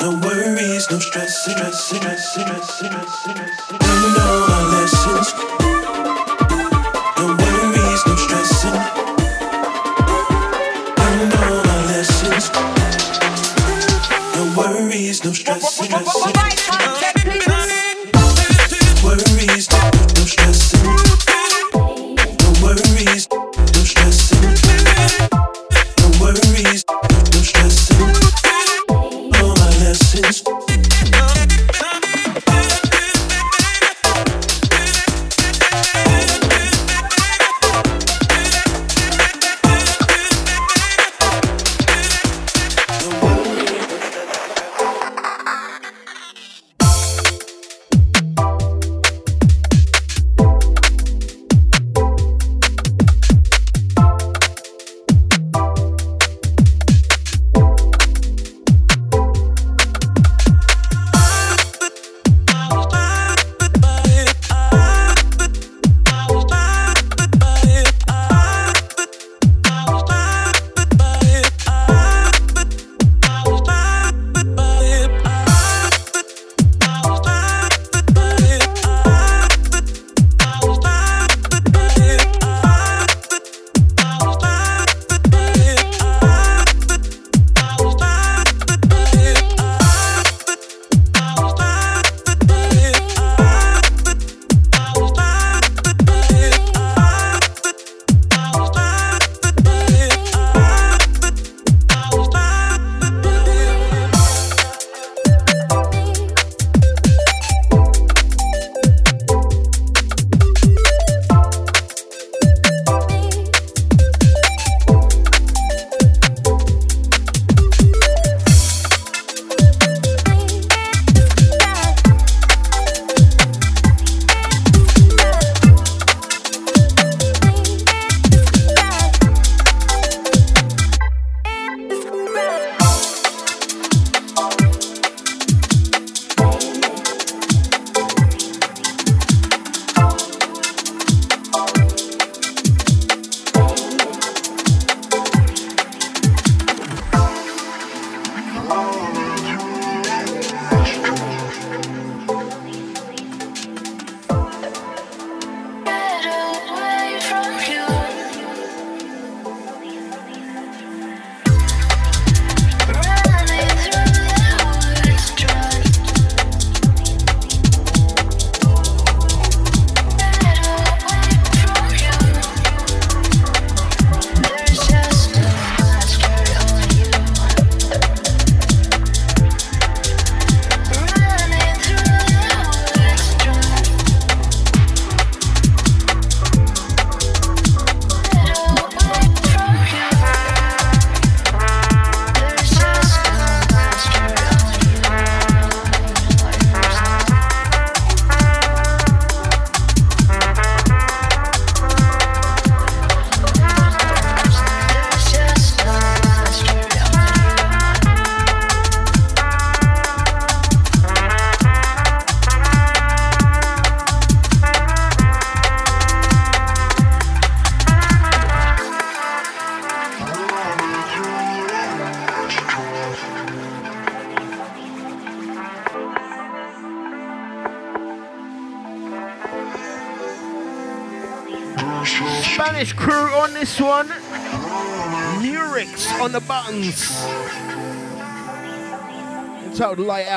No 0.00 0.10
worries, 0.20 0.90
no 0.90 0.98
stress, 0.98 1.44
stressing, 1.44 2.00
stressing, 2.00 2.00
stressing, 2.00 2.60
stressing, 2.60 2.92
stressing. 2.92 3.70
Learned 3.70 3.79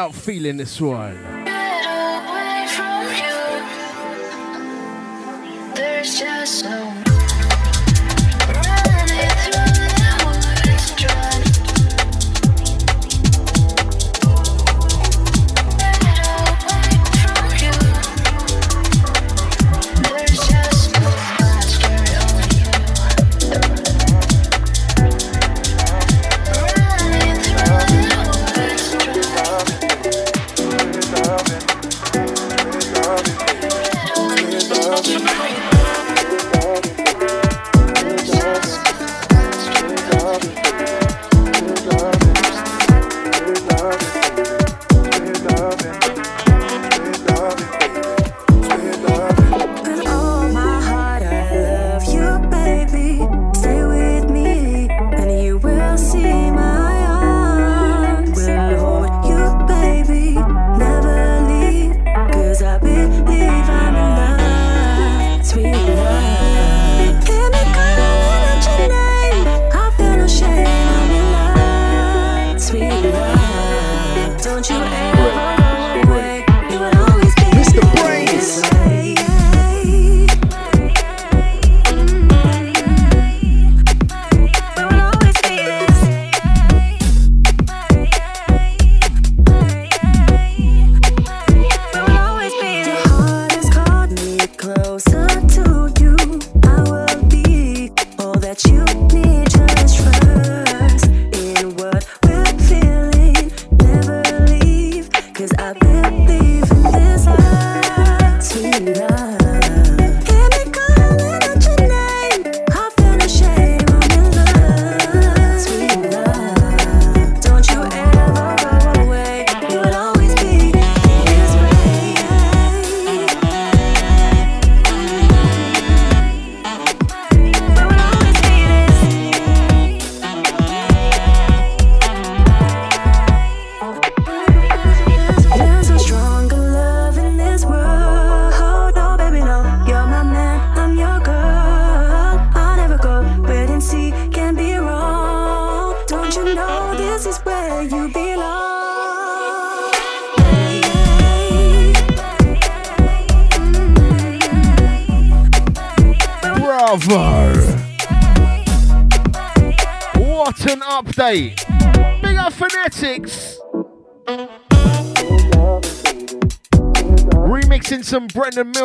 Out 0.04 0.14
Feeling 0.14 0.58
this 0.58 0.82
one. 0.82 1.33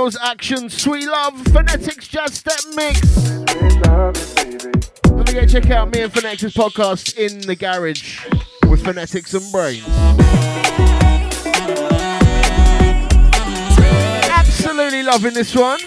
Mills 0.08 0.16
action, 0.22 0.70
sweet 0.70 1.06
love, 1.06 1.38
phonetics 1.48 2.08
jazz 2.08 2.32
step 2.32 2.58
mix. 2.74 3.00
Don't 5.02 5.26
forget 5.26 5.50
check 5.50 5.68
out 5.68 5.90
me 5.90 6.00
and 6.00 6.10
Phonetics 6.10 6.54
podcast 6.54 7.18
in 7.18 7.40
the 7.40 7.54
garage 7.54 8.24
with 8.70 8.82
phonetics 8.82 9.34
and 9.34 9.42
BrainZ. 9.52 9.84
Absolutely 14.30 15.02
loving 15.02 15.34
this 15.34 15.54
one. 15.54 15.78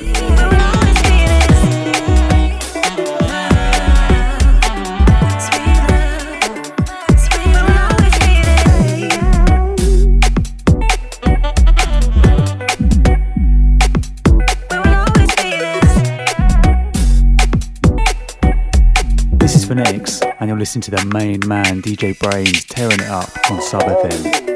Phonetics, 19.92 20.22
and 20.40 20.48
you're 20.48 20.58
listening 20.58 20.82
to 20.84 20.92
the 20.92 21.06
main 21.14 21.40
man, 21.48 21.82
DJ 21.82 22.16
BrainZ, 22.16 22.66
tearing 22.70 23.00
it 23.00 23.10
up 23.10 23.30
on 23.52 23.62
Sub 23.62 23.82
FM. 23.82 24.51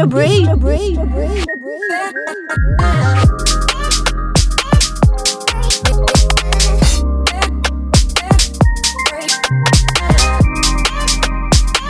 Mr. 0.00 0.08
Brain. 0.08 0.46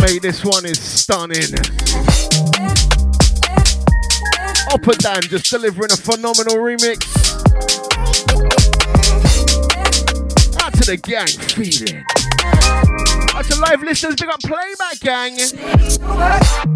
Mate, 0.00 0.22
this 0.22 0.44
one 0.44 0.64
is 0.66 0.80
stunning. 0.80 1.38
Upper 4.72 4.94
Dan 4.94 5.22
just 5.22 5.50
delivering 5.50 5.92
a 5.92 5.96
phenomenal 5.96 6.56
remix. 6.56 7.06
Out 10.60 10.72
to 10.74 10.84
the 10.84 10.96
gang 10.96 11.26
feeling. 11.26 12.04
Out 13.34 13.44
to 13.44 13.60
live 13.60 13.82
listeners, 13.82 14.16
big 14.16 14.28
up 14.28 14.40
playback 14.40 14.98
gang. 15.00 16.69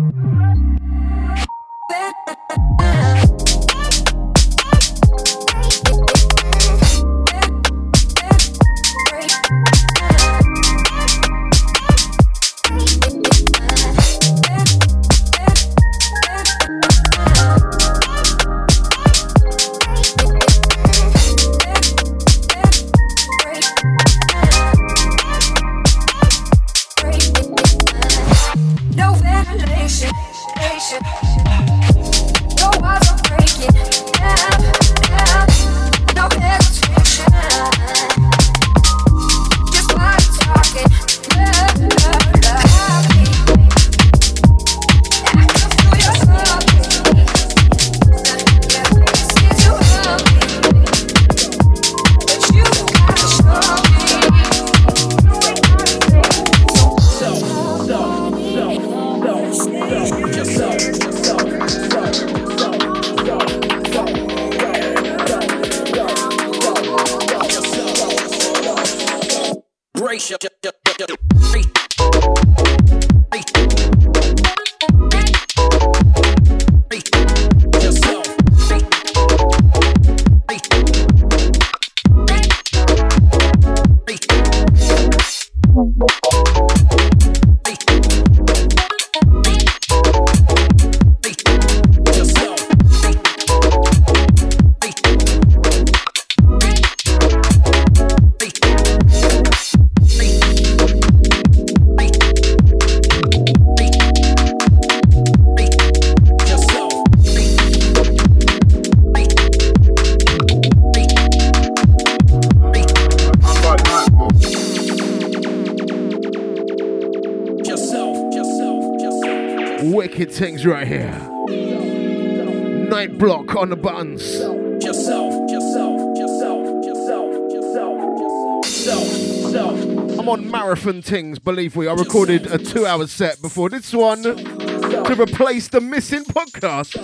I 131.77 131.93
recorded 131.95 132.47
a 132.47 132.57
two 132.59 132.87
hour 132.87 133.07
set 133.09 133.43
before 133.43 133.69
this 133.69 133.93
one 133.93 134.23
to 134.23 135.17
replace 135.19 135.69
the 135.69 135.81
missing 135.81 136.25
podcast. 136.25 136.97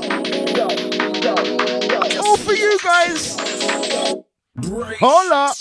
All 2.18 2.36
for 2.36 2.52
you 2.54 2.78
guys. 2.78 3.36
Holla. 5.00 5.52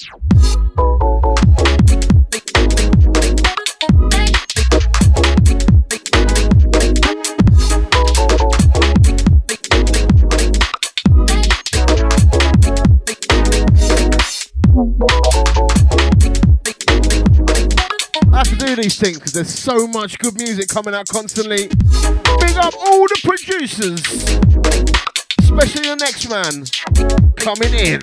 These 18.89 18.99
things 18.99 19.17
because 19.17 19.33
there's 19.33 19.53
so 19.53 19.87
much 19.87 20.17
good 20.17 20.35
music 20.35 20.67
coming 20.67 20.95
out 20.95 21.07
constantly. 21.07 21.67
Big 21.67 22.57
up 22.57 22.73
all 22.79 23.07
the 23.07 23.19
producers, 23.23 24.01
especially 25.39 25.83
the 25.83 25.95
next 25.99 26.27
man 26.29 26.65
coming 27.35 27.73
in. 27.73 27.99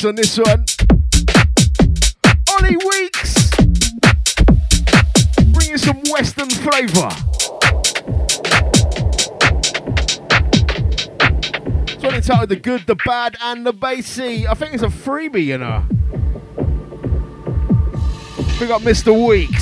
Weeks 0.00 0.04
on 0.06 0.14
this 0.14 0.38
one. 0.38 0.64
Ollie 2.52 2.76
Weeks! 2.76 3.50
Bring 5.52 5.68
you 5.68 5.78
some 5.78 6.00
Western 6.10 6.48
flavour. 6.48 7.10
It's 11.88 12.02
one 12.02 12.14
entitled 12.14 12.48
The 12.48 12.56
Good, 12.62 12.86
The 12.86 12.94
Bad 13.04 13.36
and 13.42 13.66
The 13.66 13.74
Bassy. 13.74 14.48
I 14.48 14.54
think 14.54 14.72
it's 14.72 14.82
a 14.82 14.86
freebie, 14.86 15.44
you 15.44 15.58
know. 15.58 15.84
We 18.58 18.66
got 18.66 18.80
Mr. 18.82 19.12
Weeks. 19.28 19.59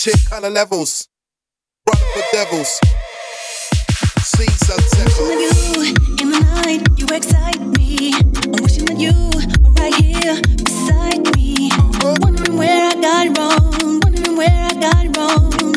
chick 0.00 0.16
kind 0.30 0.46
of 0.46 0.52
levels. 0.54 1.08
Brother 1.84 2.04
for 2.14 2.22
devils. 2.32 2.80
See 4.22 4.46
successful. 4.46 5.26
I'm 5.26 5.40
you 5.40 5.94
in 6.22 6.30
the 6.30 6.40
night, 6.40 6.88
you 6.96 7.06
excite 7.14 7.60
me. 7.60 8.14
I'm 8.14 8.62
wishing 8.62 8.86
that 8.86 8.96
you 8.96 9.12
were 9.12 9.72
right 9.76 9.94
here 10.00 10.40
beside 10.56 11.36
me. 11.36 11.70
Uh-huh. 11.72 12.16
Wondering 12.22 12.56
where 12.56 12.88
I 12.88 12.94
got 12.94 13.38
wrong, 13.38 14.00
wondering 14.02 14.36
where 14.38 14.68
I 14.70 14.74
got 14.80 15.16
wrong. 15.18 15.69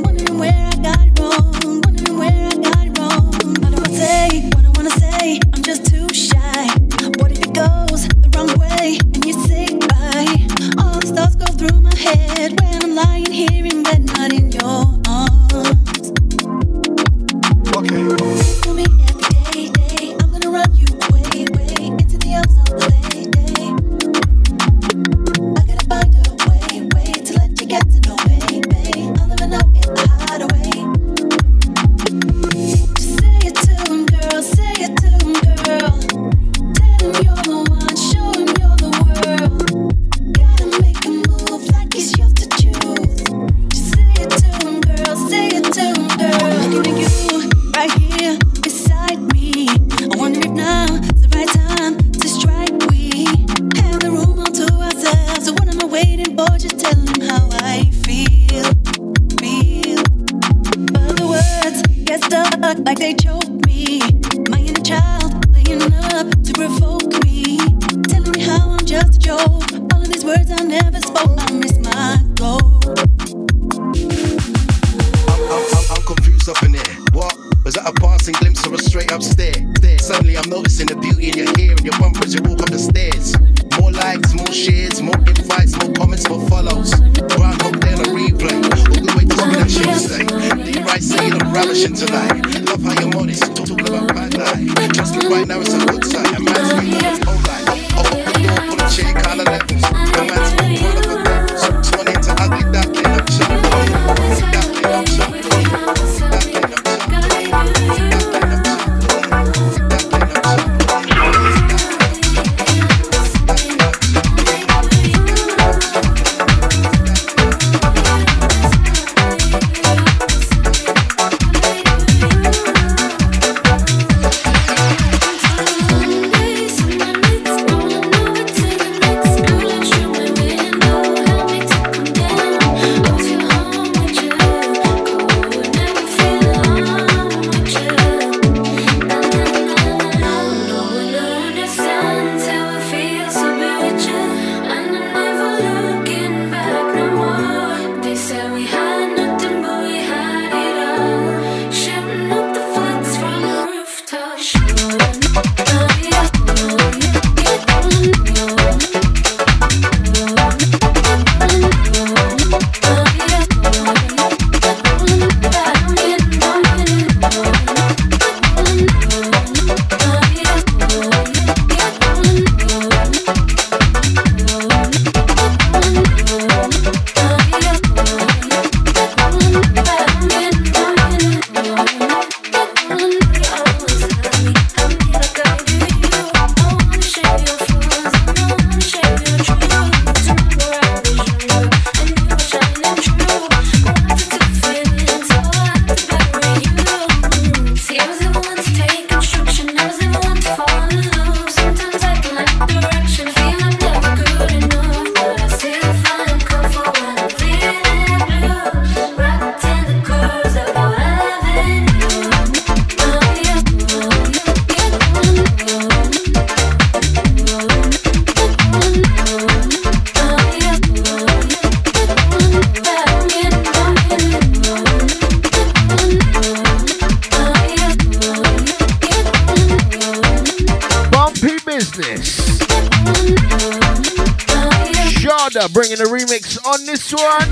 bringing 235.84 236.00
a 236.00 236.10
remix 236.10 236.58
on 236.66 236.86
this 236.86 237.12
one. 237.12 237.52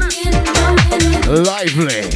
Lively. 1.43 2.07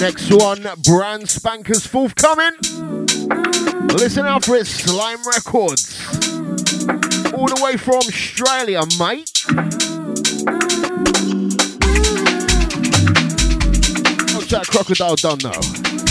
Next 0.00 0.30
one, 0.30 0.64
Brand 0.84 1.28
Spankers 1.28 1.84
forthcoming. 1.84 2.52
Listen 3.96 4.26
out 4.26 4.44
for 4.44 4.54
it, 4.54 4.66
Slime 4.68 5.18
Records. 5.26 5.98
All 7.32 7.48
the 7.48 7.60
way 7.64 7.76
from 7.76 7.96
Australia, 7.96 8.82
mate. 9.00 9.44
Oh, 14.36 14.44
Jack 14.46 14.66
crocodile 14.68 15.16
done 15.16 15.38
though? 15.38 16.07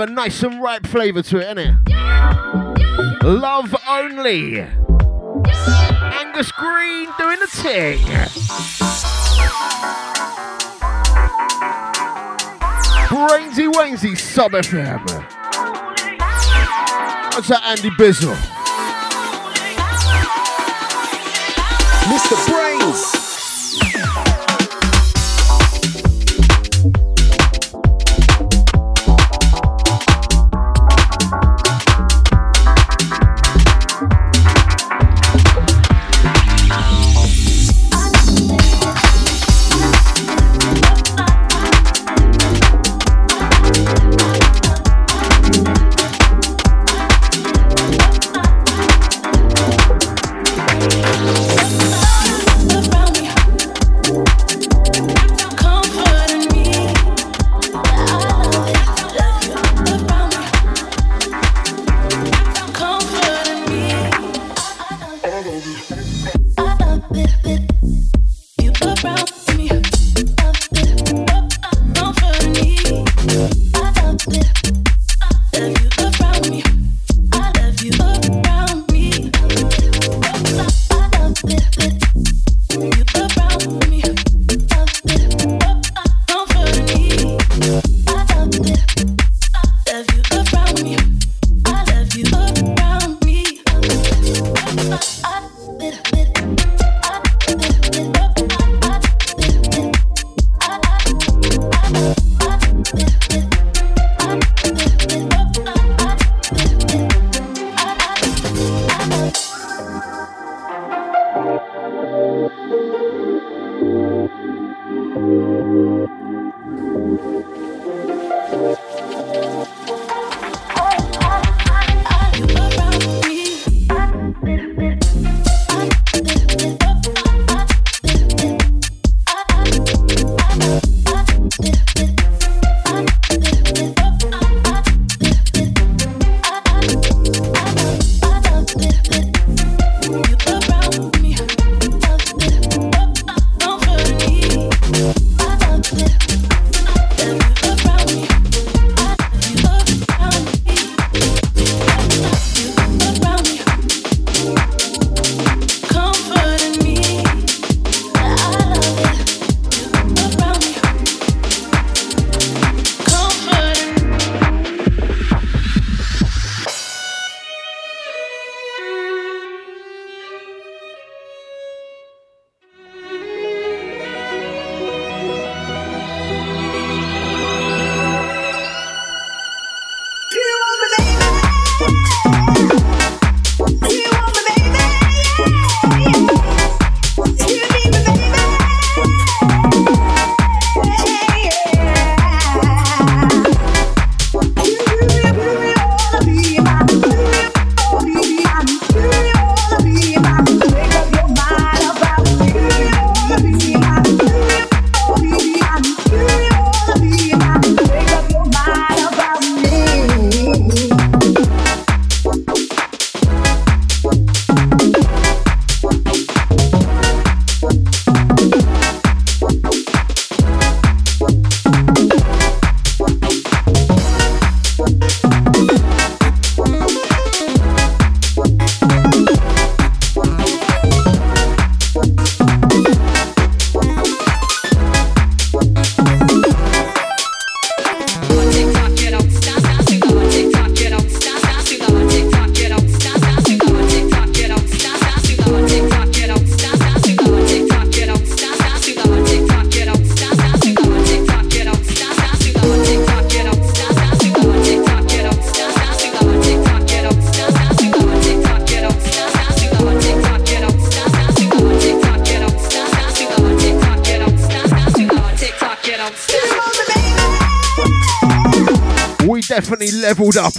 of 0.00 0.08
a 0.08 0.12
nice 0.12 0.42
and 0.42 0.62
ripe 0.62 0.86
flavour 0.86 1.22
to 1.22 1.38
it, 1.38 1.56
innit? 1.56 1.88
Yeah, 1.88 2.74
yeah. 2.88 3.18
Love 3.22 3.74
only. 3.88 4.56
Yeah. 4.56 4.70
Angus 6.14 6.50
Green 6.52 7.08
doing 7.18 7.38
the 7.38 7.48
ting. 7.52 7.98
Brainsy 13.08 13.72
Wainsy 13.72 14.16
Sub 14.18 14.52
FM. 14.52 15.04
What's 17.34 17.48
that 17.48 17.62
Andy 17.64 17.90
Bizzle. 17.90 18.49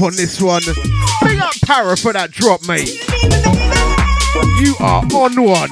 On 0.01 0.15
this 0.15 0.41
one. 0.41 0.63
Big 1.23 1.39
up 1.39 1.53
Para 1.63 1.95
for 1.95 2.13
that 2.13 2.31
drop, 2.31 2.67
mate. 2.67 2.89
You 4.59 4.75
are 4.79 5.03
on 5.13 5.35
one. 5.43 5.69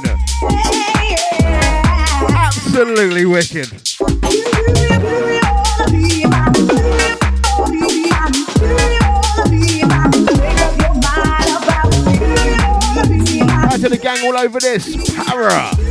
Absolutely 2.35 3.25
wicked. 3.25 3.71
Out 13.51 13.79
to 13.79 13.89
the 13.89 13.99
gang 14.01 14.25
all 14.25 14.37
over 14.37 14.59
this. 14.59 15.15
Para. 15.15 15.88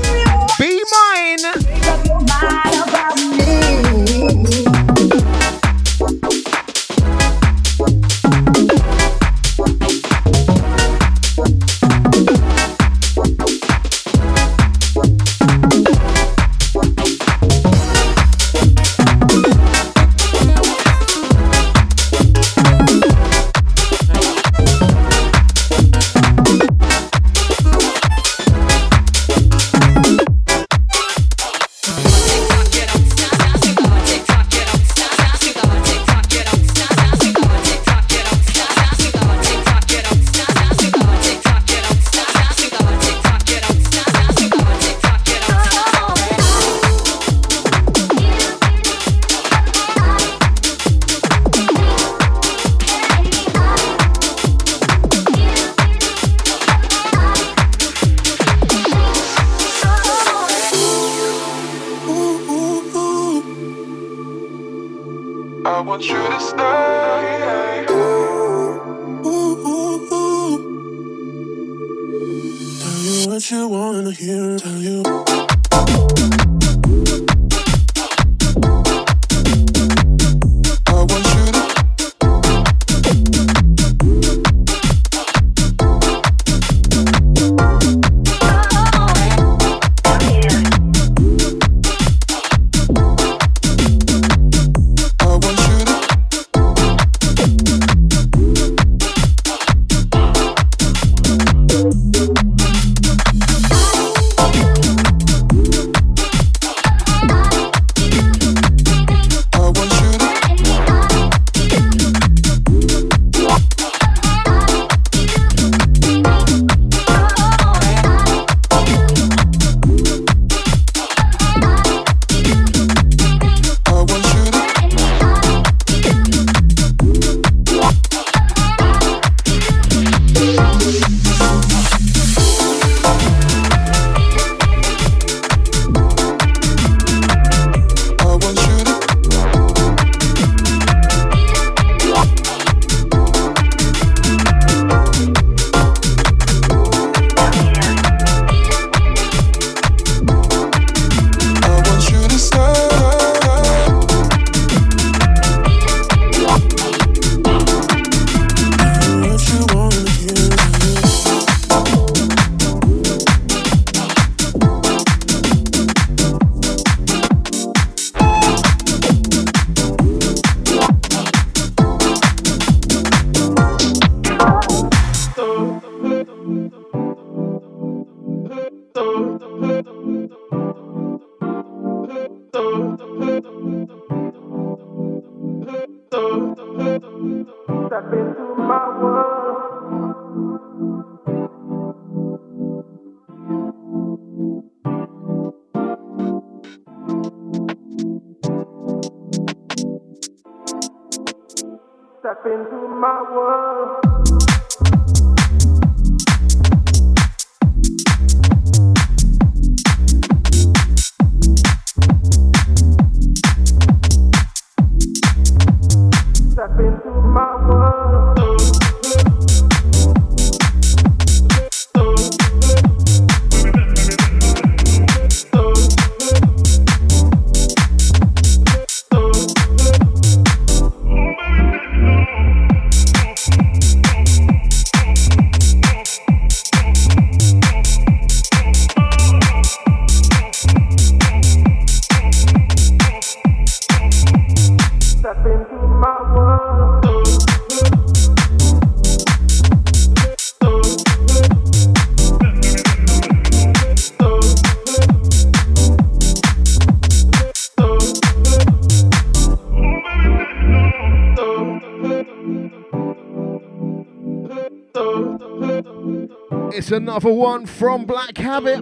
Another 266.98 267.32
one 267.32 267.64
from 267.64 268.04
Black 268.04 268.36
Habit. 268.36 268.80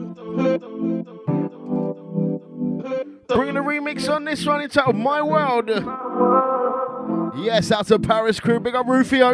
Bringing 3.29 3.57
a 3.57 3.63
remix 3.63 4.09
on 4.09 4.25
this 4.25 4.47
one 4.47 4.63
entitled 4.63 4.97
My 4.97 5.21
World. 5.21 5.69
Yes, 7.45 7.71
out 7.71 7.87
to 7.89 7.99
Paris 7.99 8.41
crew. 8.41 8.59
Big 8.59 8.75
up 8.75 8.87
Rufio. 8.87 9.33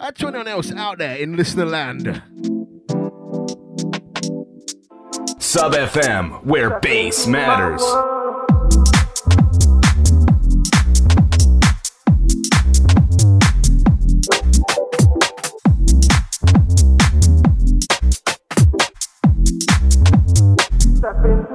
And 0.00 0.16
to 0.16 0.26
anyone 0.28 0.48
else 0.48 0.72
out 0.72 0.98
there 0.98 1.16
in 1.16 1.36
listener 1.36 1.66
land. 1.66 2.22
Sub 5.38 5.74
FM, 5.74 6.42
where 6.44 6.80
bass 6.80 7.26
matters. 7.26 7.82
Step 21.24 21.53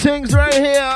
things 0.00 0.34
right 0.34 0.54
here. 0.54 0.94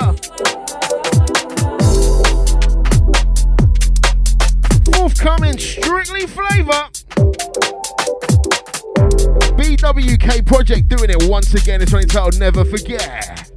Forthcoming 4.94 5.59
strictly 5.59 6.26
flavor. 6.26 6.89
BWK 9.59 10.47
Project 10.47 10.89
doing 10.89 11.10
it 11.10 11.28
once 11.28 11.52
again. 11.52 11.82
It's 11.82 11.93
entitled 11.93 12.39
Never 12.39 12.64
Forget. 12.64 13.51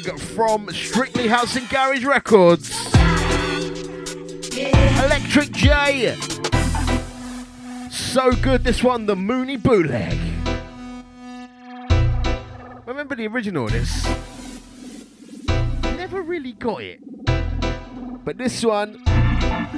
Bootleg 0.00 0.18
from 0.20 0.68
Strictly 0.72 1.28
House 1.28 1.56
and 1.56 1.68
Garage 1.68 2.04
Records. 2.04 2.70
Electric 4.56 5.52
J. 5.52 6.16
So 7.90 8.32
good, 8.32 8.64
this 8.64 8.82
one, 8.82 9.06
the 9.06 9.16
Mooney 9.16 9.56
bootleg. 9.56 10.18
Remember 12.86 13.14
the 13.14 13.26
original 13.26 13.68
this? 13.68 14.04
Never 15.96 16.22
really 16.22 16.52
got 16.52 16.82
it. 16.82 17.00
But 18.24 18.38
this 18.38 18.64
one, 18.64 19.02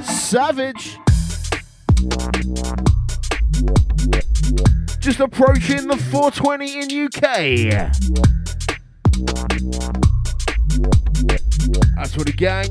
savage. 0.03 0.99
Just 4.99 5.21
approaching 5.21 5.89
the 5.89 5.97
420 6.11 6.81
in 6.81 7.07
UK. 7.07 8.36
Gang. 12.37 12.69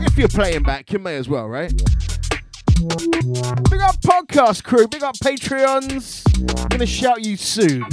If 0.00 0.18
you're 0.18 0.28
playing 0.28 0.62
back, 0.64 0.92
you 0.92 0.98
may 0.98 1.16
as 1.16 1.28
well, 1.28 1.48
right? 1.48 1.72
Big 2.76 3.80
up 3.80 3.96
podcast 4.02 4.64
crew, 4.64 4.86
big 4.88 5.02
up 5.02 5.16
Patreons. 5.16 6.22
I'm 6.60 6.68
Gonna 6.68 6.86
shout 6.86 7.24
you 7.24 7.36
soon. 7.36 7.84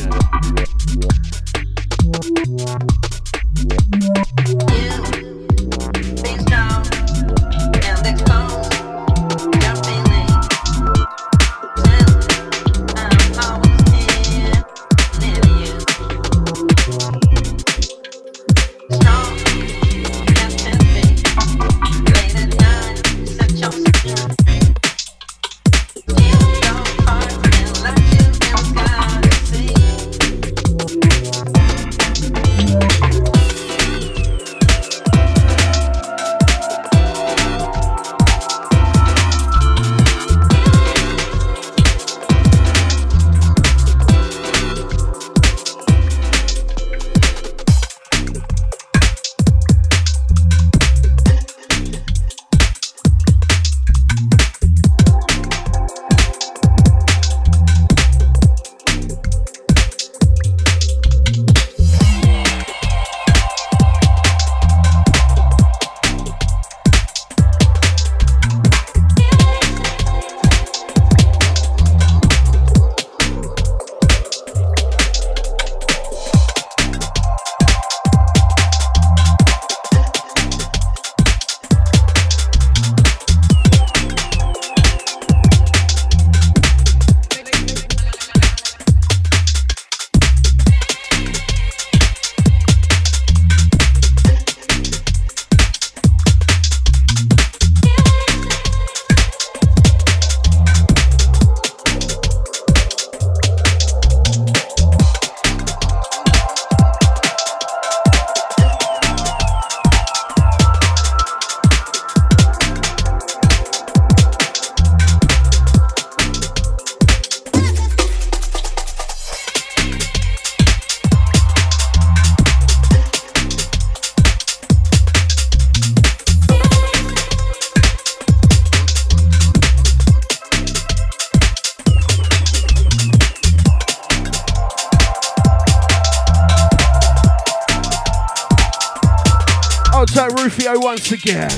Rufio 140.01 140.79
once 140.79 141.11
again. 141.11 141.51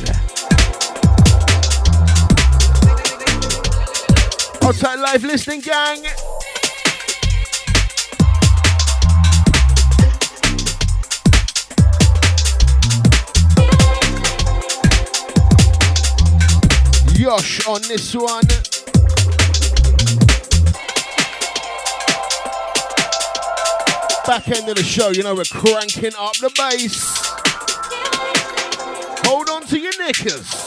Outside 4.61 4.99
live 4.99 5.23
listening, 5.23 5.61
gang. 5.61 6.03
Yosh 17.15 17.65
on 17.65 17.81
this 17.83 18.13
one. 18.13 18.43
Back 24.27 24.49
end 24.49 24.67
of 24.67 24.75
the 24.75 24.83
show, 24.83 25.11
you 25.11 25.23
know, 25.23 25.33
we're 25.33 25.45
cranking 25.45 26.11
up 26.19 26.35
the 26.39 26.51
bass. 26.57 27.22
To 29.73 29.79
your 29.79 29.91
knickers. 29.97 30.62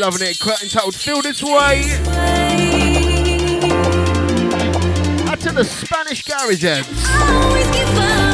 Loving 0.00 0.26
it. 0.26 0.40
Entitled 0.62 0.94
Feel 0.94 1.20
This 1.20 1.42
Way. 1.42 1.82
Out 5.28 5.40
to 5.40 5.52
the 5.52 5.64
Spanish 5.64 6.24
Garage 6.24 6.62
Heads. 6.62 8.29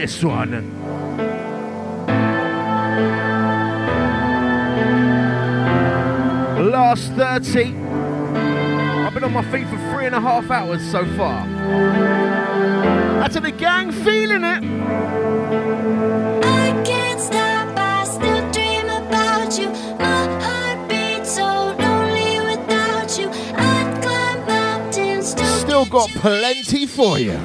this 0.00 0.24
one. 0.24 0.50
last 6.72 7.12
30. 7.12 7.74
I've 9.04 9.12
been 9.12 9.24
on 9.24 9.32
my 9.34 9.42
feet 9.52 9.68
for 9.68 9.76
three 9.92 10.06
and 10.06 10.14
a 10.14 10.20
half 10.20 10.50
hours 10.50 10.80
so 10.90 11.04
far. 11.16 11.46
That's 13.20 13.38
the 13.38 13.50
gang 13.50 13.92
feeling 13.92 14.42
it. 14.42 14.62
I 16.44 16.82
can't 16.82 17.20
stop, 17.20 17.76
I 17.76 18.04
still 18.04 18.50
dream 18.52 18.86
about 18.88 19.58
you. 19.58 19.68
My 19.98 20.24
heart 20.44 20.88
beats 20.88 21.32
so 21.32 21.76
lonely 21.78 22.40
without 22.40 23.18
you. 23.18 23.28
I'd 23.54 23.90
Still 25.22 25.84
got 25.84 26.08
plenty 26.10 26.86
for 26.86 27.18
you. 27.18 27.38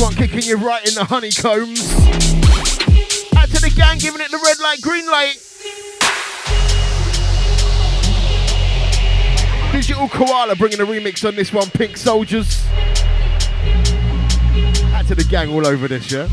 One 0.00 0.14
kicking 0.14 0.42
you 0.42 0.56
right 0.56 0.86
in 0.86 0.94
the 0.94 1.04
honeycombs. 1.04 1.92
Out 3.36 3.48
to 3.48 3.60
the 3.60 3.72
gang, 3.74 3.98
giving 3.98 4.20
it 4.20 4.30
the 4.30 4.38
red 4.38 4.60
light, 4.60 4.80
green 4.80 5.06
light. 5.06 5.34
Digital 9.72 10.08
Koala 10.08 10.54
bringing 10.54 10.80
a 10.80 10.84
remix 10.84 11.26
on 11.26 11.34
this 11.34 11.52
one, 11.52 11.68
Pink 11.70 11.96
Soldiers. 11.96 12.64
Out 14.94 15.06
to 15.08 15.16
the 15.16 15.26
gang 15.28 15.50
all 15.50 15.66
over 15.66 15.88
this, 15.88 16.12
yeah? 16.12 16.28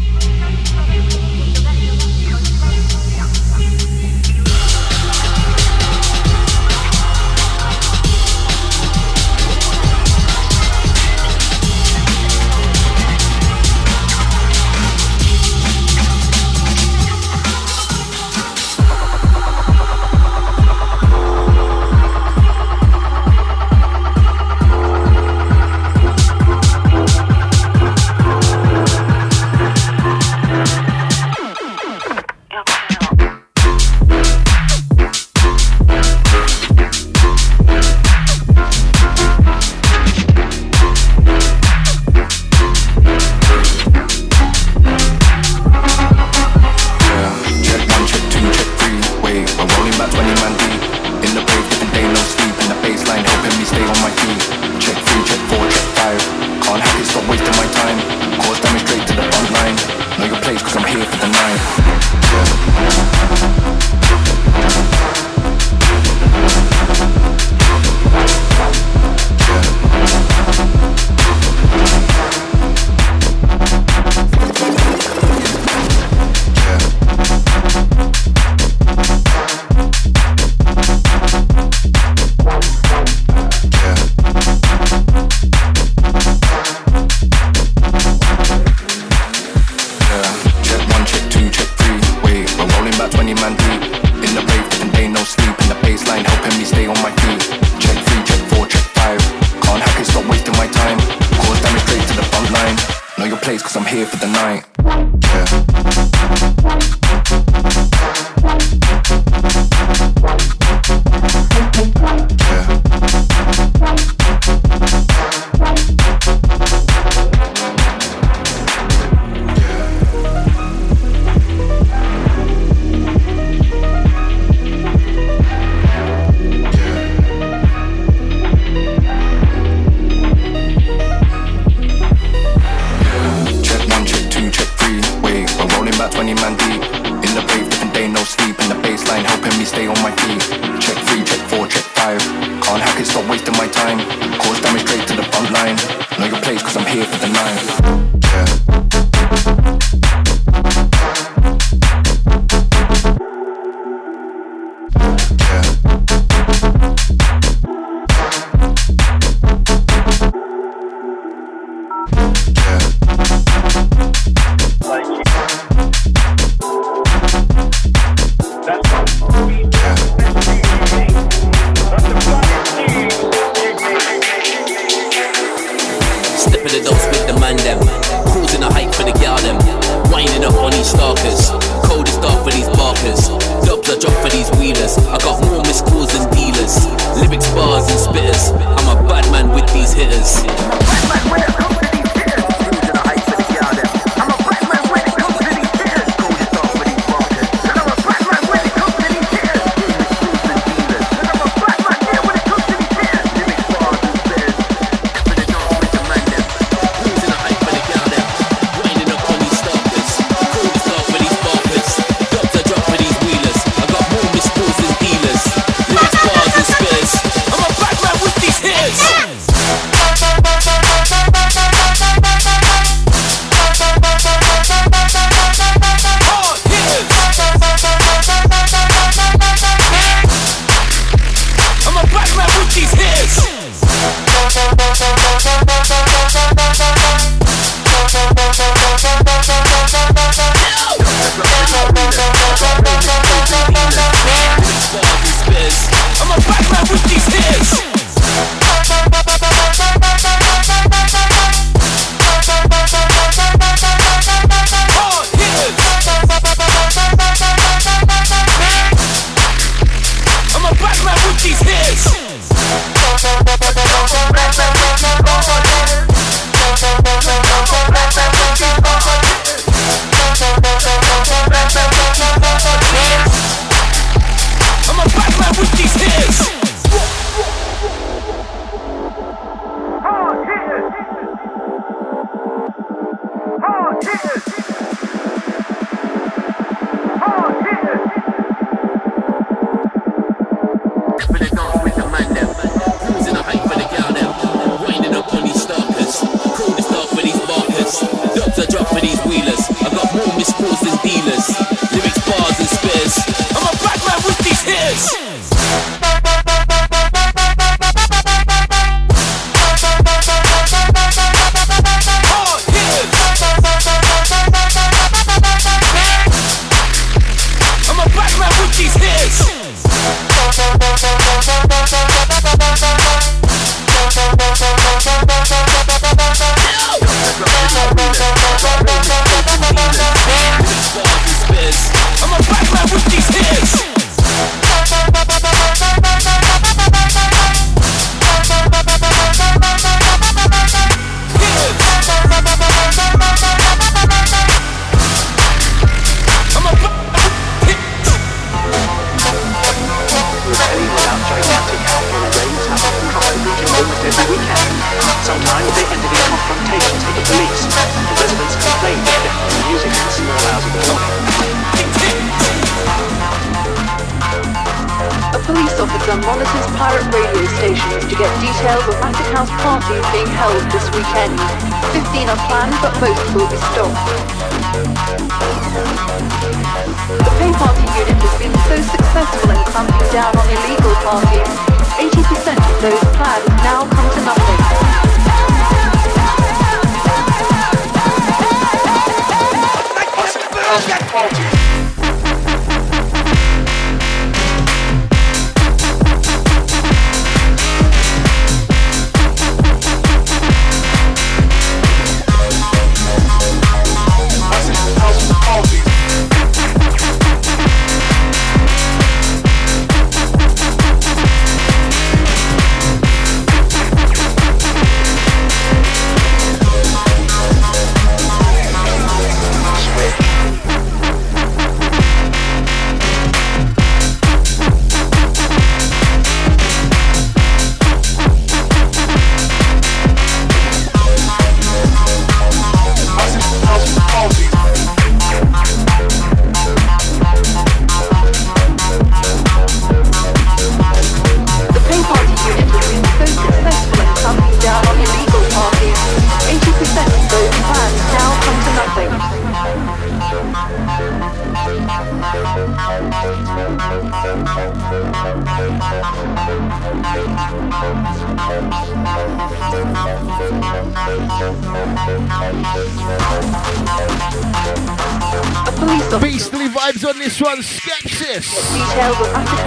vibes 466.92 467.08
on 467.08 467.18
this 467.20 467.42
one, 467.42 467.60
Skepsis. 467.60 468.46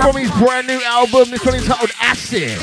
From 0.03 0.17
his 0.17 0.31
brand 0.33 0.67
new 0.67 0.81
album, 0.83 1.31
this 1.31 1.45
one 1.45 1.55
is 1.55 1.67
titled 1.67 1.91
Acid. 2.01 2.61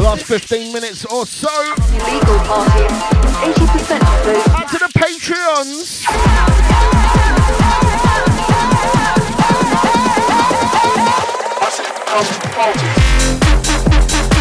Last 0.00 0.24
15 0.24 0.72
minutes 0.72 1.04
or 1.06 1.26
so. 1.26 1.48
Out 1.48 1.74
to 4.68 4.78
the 4.78 4.90
Patreons. 4.96 6.04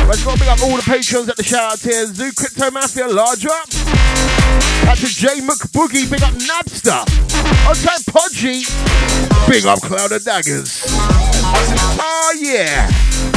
Let's 0.07 0.23
go 0.23 0.35
big 0.35 0.47
up 0.47 0.61
all 0.61 0.77
the 0.77 0.83
patrons 0.83 1.29
at 1.29 1.35
the 1.35 1.43
shout 1.43 1.73
out 1.73 1.79
here. 1.79 2.05
Zoo 2.05 2.31
Crypto 2.31 2.69
Mafia, 2.69 3.07
large 3.07 3.45
up. 3.45 3.69
That's 4.85 5.01
a 5.01 5.07
J 5.07 5.41
McBoogie, 5.41 6.09
big 6.09 6.21
up 6.21 6.33
Nabster. 6.33 7.03
time 7.73 8.03
Podgy, 8.13 8.61
big 9.49 9.65
up 9.65 9.81
Cloud 9.81 10.11
of 10.11 10.23
Daggers. 10.23 10.83
Oh 10.87 12.37
yeah. 12.39 13.34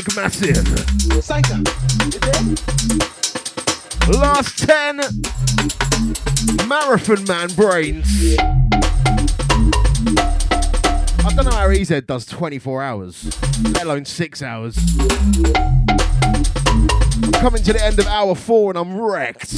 Lucky 0.00 0.16
Massive. 0.16 0.64
Last 4.08 4.58
10. 4.66 4.96
Marathon 6.66 7.24
Man 7.24 7.50
BrainZ. 7.50 8.38
I 11.22 11.34
don't 11.34 11.44
know 11.44 11.50
how 11.50 11.68
EZ 11.68 12.02
does 12.06 12.24
24 12.24 12.82
hours, 12.82 13.38
let 13.62 13.82
alone 13.82 14.06
6 14.06 14.42
hours. 14.42 14.78
I'm 17.22 17.32
coming 17.32 17.62
to 17.62 17.72
the 17.74 17.80
end 17.82 17.98
of 17.98 18.06
hour 18.06 18.34
4 18.34 18.70
and 18.70 18.78
I'm 18.78 18.98
wrecked. 18.98 19.54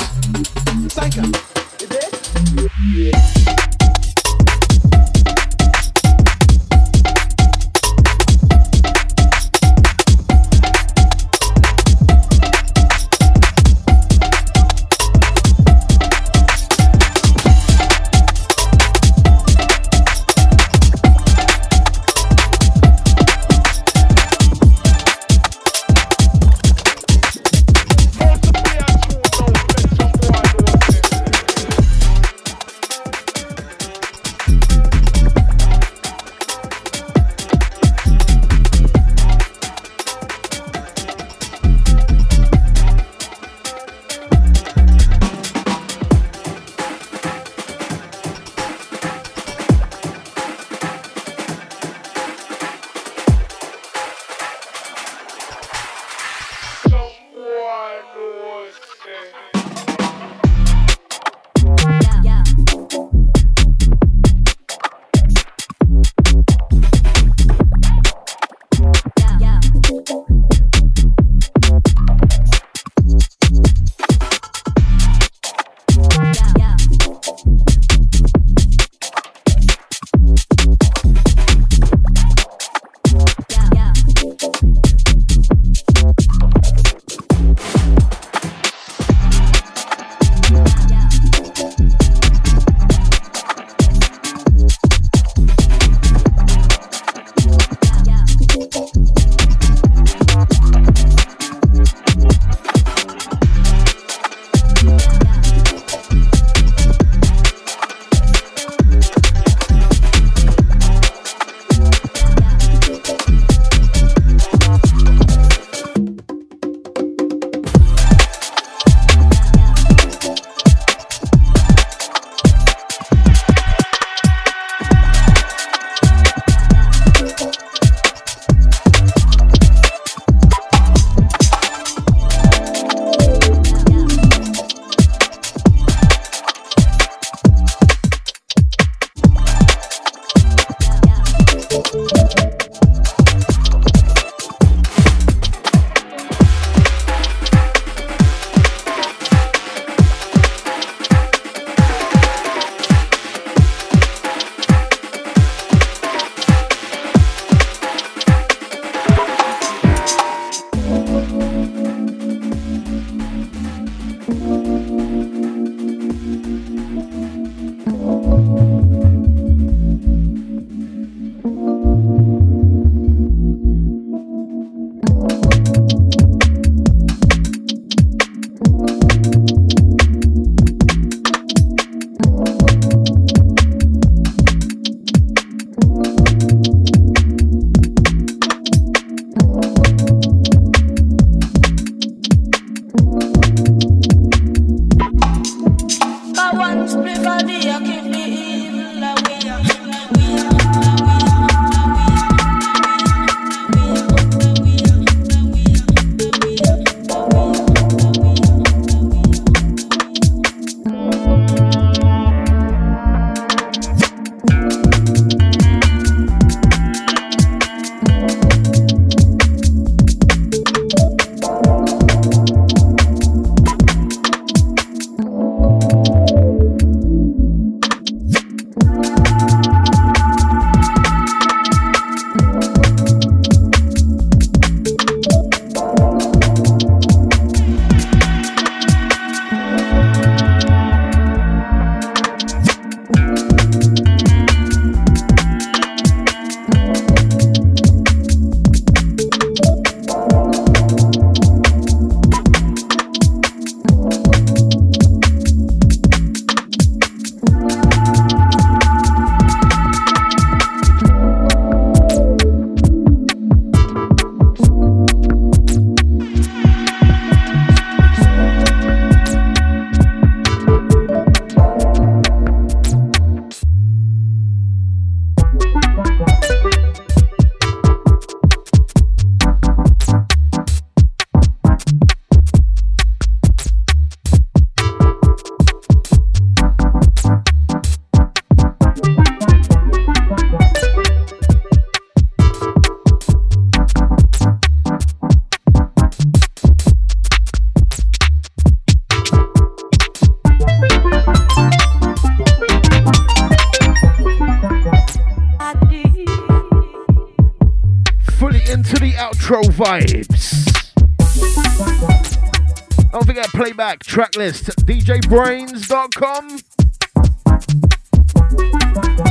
Playback 314.32 314.32
track 314.32 314.36
list 314.36 314.64
djbrainz.com. 314.86 316.58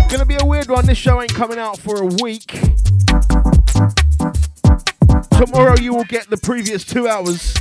Gonna 0.10 0.26
be 0.26 0.36
a 0.40 0.45
weird 0.45 0.69
one. 0.69 0.86
This 0.86 0.98
show 0.98 1.22
ain't 1.22 1.34
coming 1.34 1.57
out 1.57 1.78
for 1.78 2.02
a 2.02 2.06
week. 2.22 2.60
Tomorrow 5.32 5.78
you 5.80 5.94
will 5.94 6.03
get 6.06 6.30
the 6.30 6.40
previous 6.41 6.84
two 6.84 7.07
hours 7.07 7.53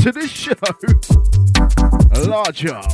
to 0.00 0.12
this 0.12 0.30
show. 0.30 0.52
A 2.12 2.20
large 2.28 2.66
up. 2.66 2.92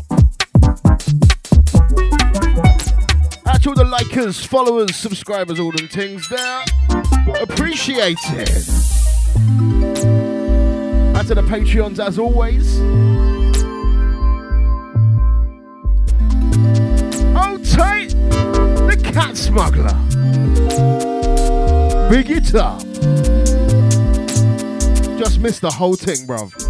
To 3.63 3.71
all 3.71 3.75
the 3.75 3.85
likers, 3.85 4.47
followers, 4.47 4.95
subscribers, 4.95 5.59
all 5.59 5.73
them 5.73 5.89
things 5.89 6.29
there. 6.29 6.65
Appreciate 7.43 8.19
it. 8.31 8.88
To 11.29 11.35
the 11.35 11.43
Patreons 11.43 12.03
as 12.03 12.19
always. 12.19 12.81
Oh 17.37 17.59
tight, 17.71 18.09
the 18.89 18.99
cat 19.13 19.37
smuggler. 19.37 19.93
Big 22.09 22.31
it 22.31 22.55
up. 22.55 22.81
Just 25.19 25.41
missed 25.41 25.61
the 25.61 25.71
whole 25.71 25.97
thing, 25.97 26.27
bruv. 26.27 26.68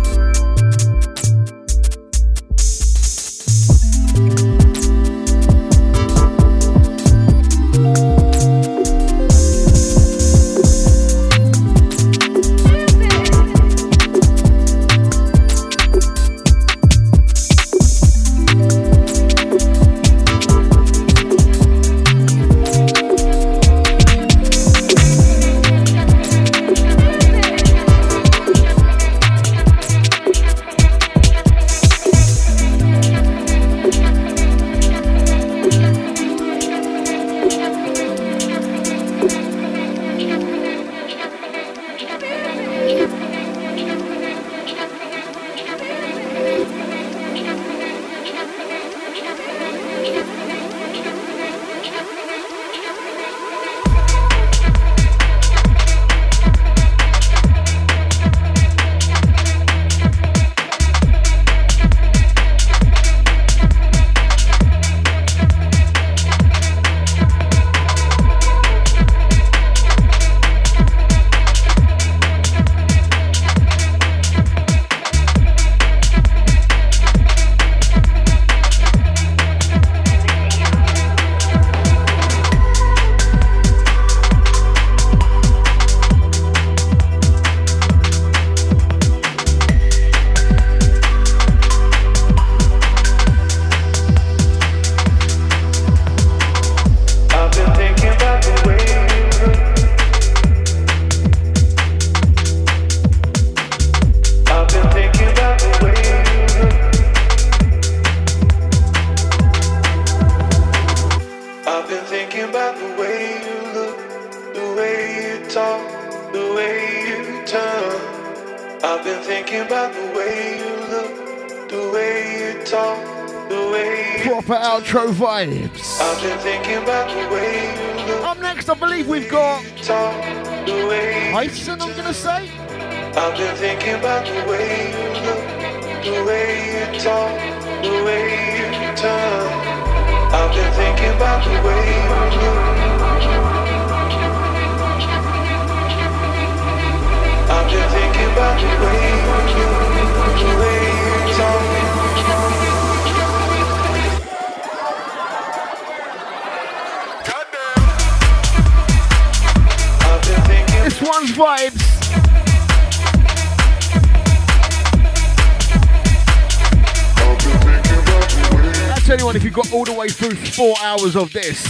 Hours 170.98 171.16
of 171.16 171.32
this. 171.32 171.64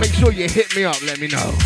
Make 0.00 0.12
sure 0.12 0.32
you 0.32 0.48
hit 0.48 0.74
me 0.74 0.84
up, 0.84 1.00
let 1.02 1.18
me 1.20 1.28
know. 1.28 1.65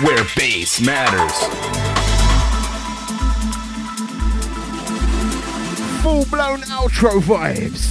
Where 0.00 0.24
bass 0.36 0.80
matters. 0.80 1.32
Full 6.02 6.24
blown 6.26 6.60
outro 6.70 7.20
vibes. 7.20 7.88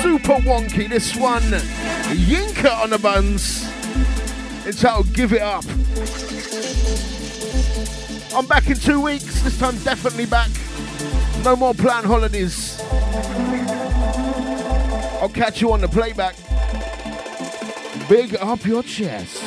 Super 0.00 0.36
wonky, 0.46 0.88
this 0.88 1.16
one. 1.16 1.42
Yinka 1.42 2.70
on 2.80 2.90
the 2.90 2.98
buns. 2.98 3.68
It's 4.64 4.82
how 4.82 5.02
Give 5.02 5.32
It 5.32 5.42
Up. 5.42 5.64
I'm 8.36 8.46
back 8.46 8.68
in 8.68 8.76
two 8.76 9.00
weeks. 9.00 9.42
This 9.42 9.58
time, 9.58 9.76
definitely 9.78 10.26
back. 10.26 10.50
No 11.42 11.56
more 11.56 11.74
planned 11.74 12.06
holidays. 12.06 12.80
I'll 15.20 15.28
catch 15.28 15.60
you 15.60 15.72
on 15.72 15.80
the 15.80 15.88
playback. 15.88 16.36
Big 18.08 18.36
up 18.36 18.64
your 18.64 18.84
chest. 18.84 19.37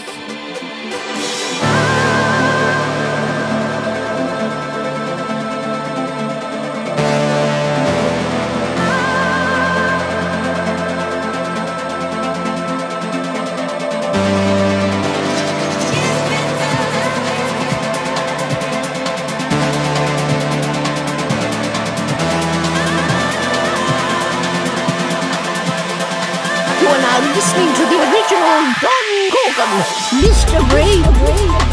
Mr. 29.61 30.59
BrainZ. 30.69 31.70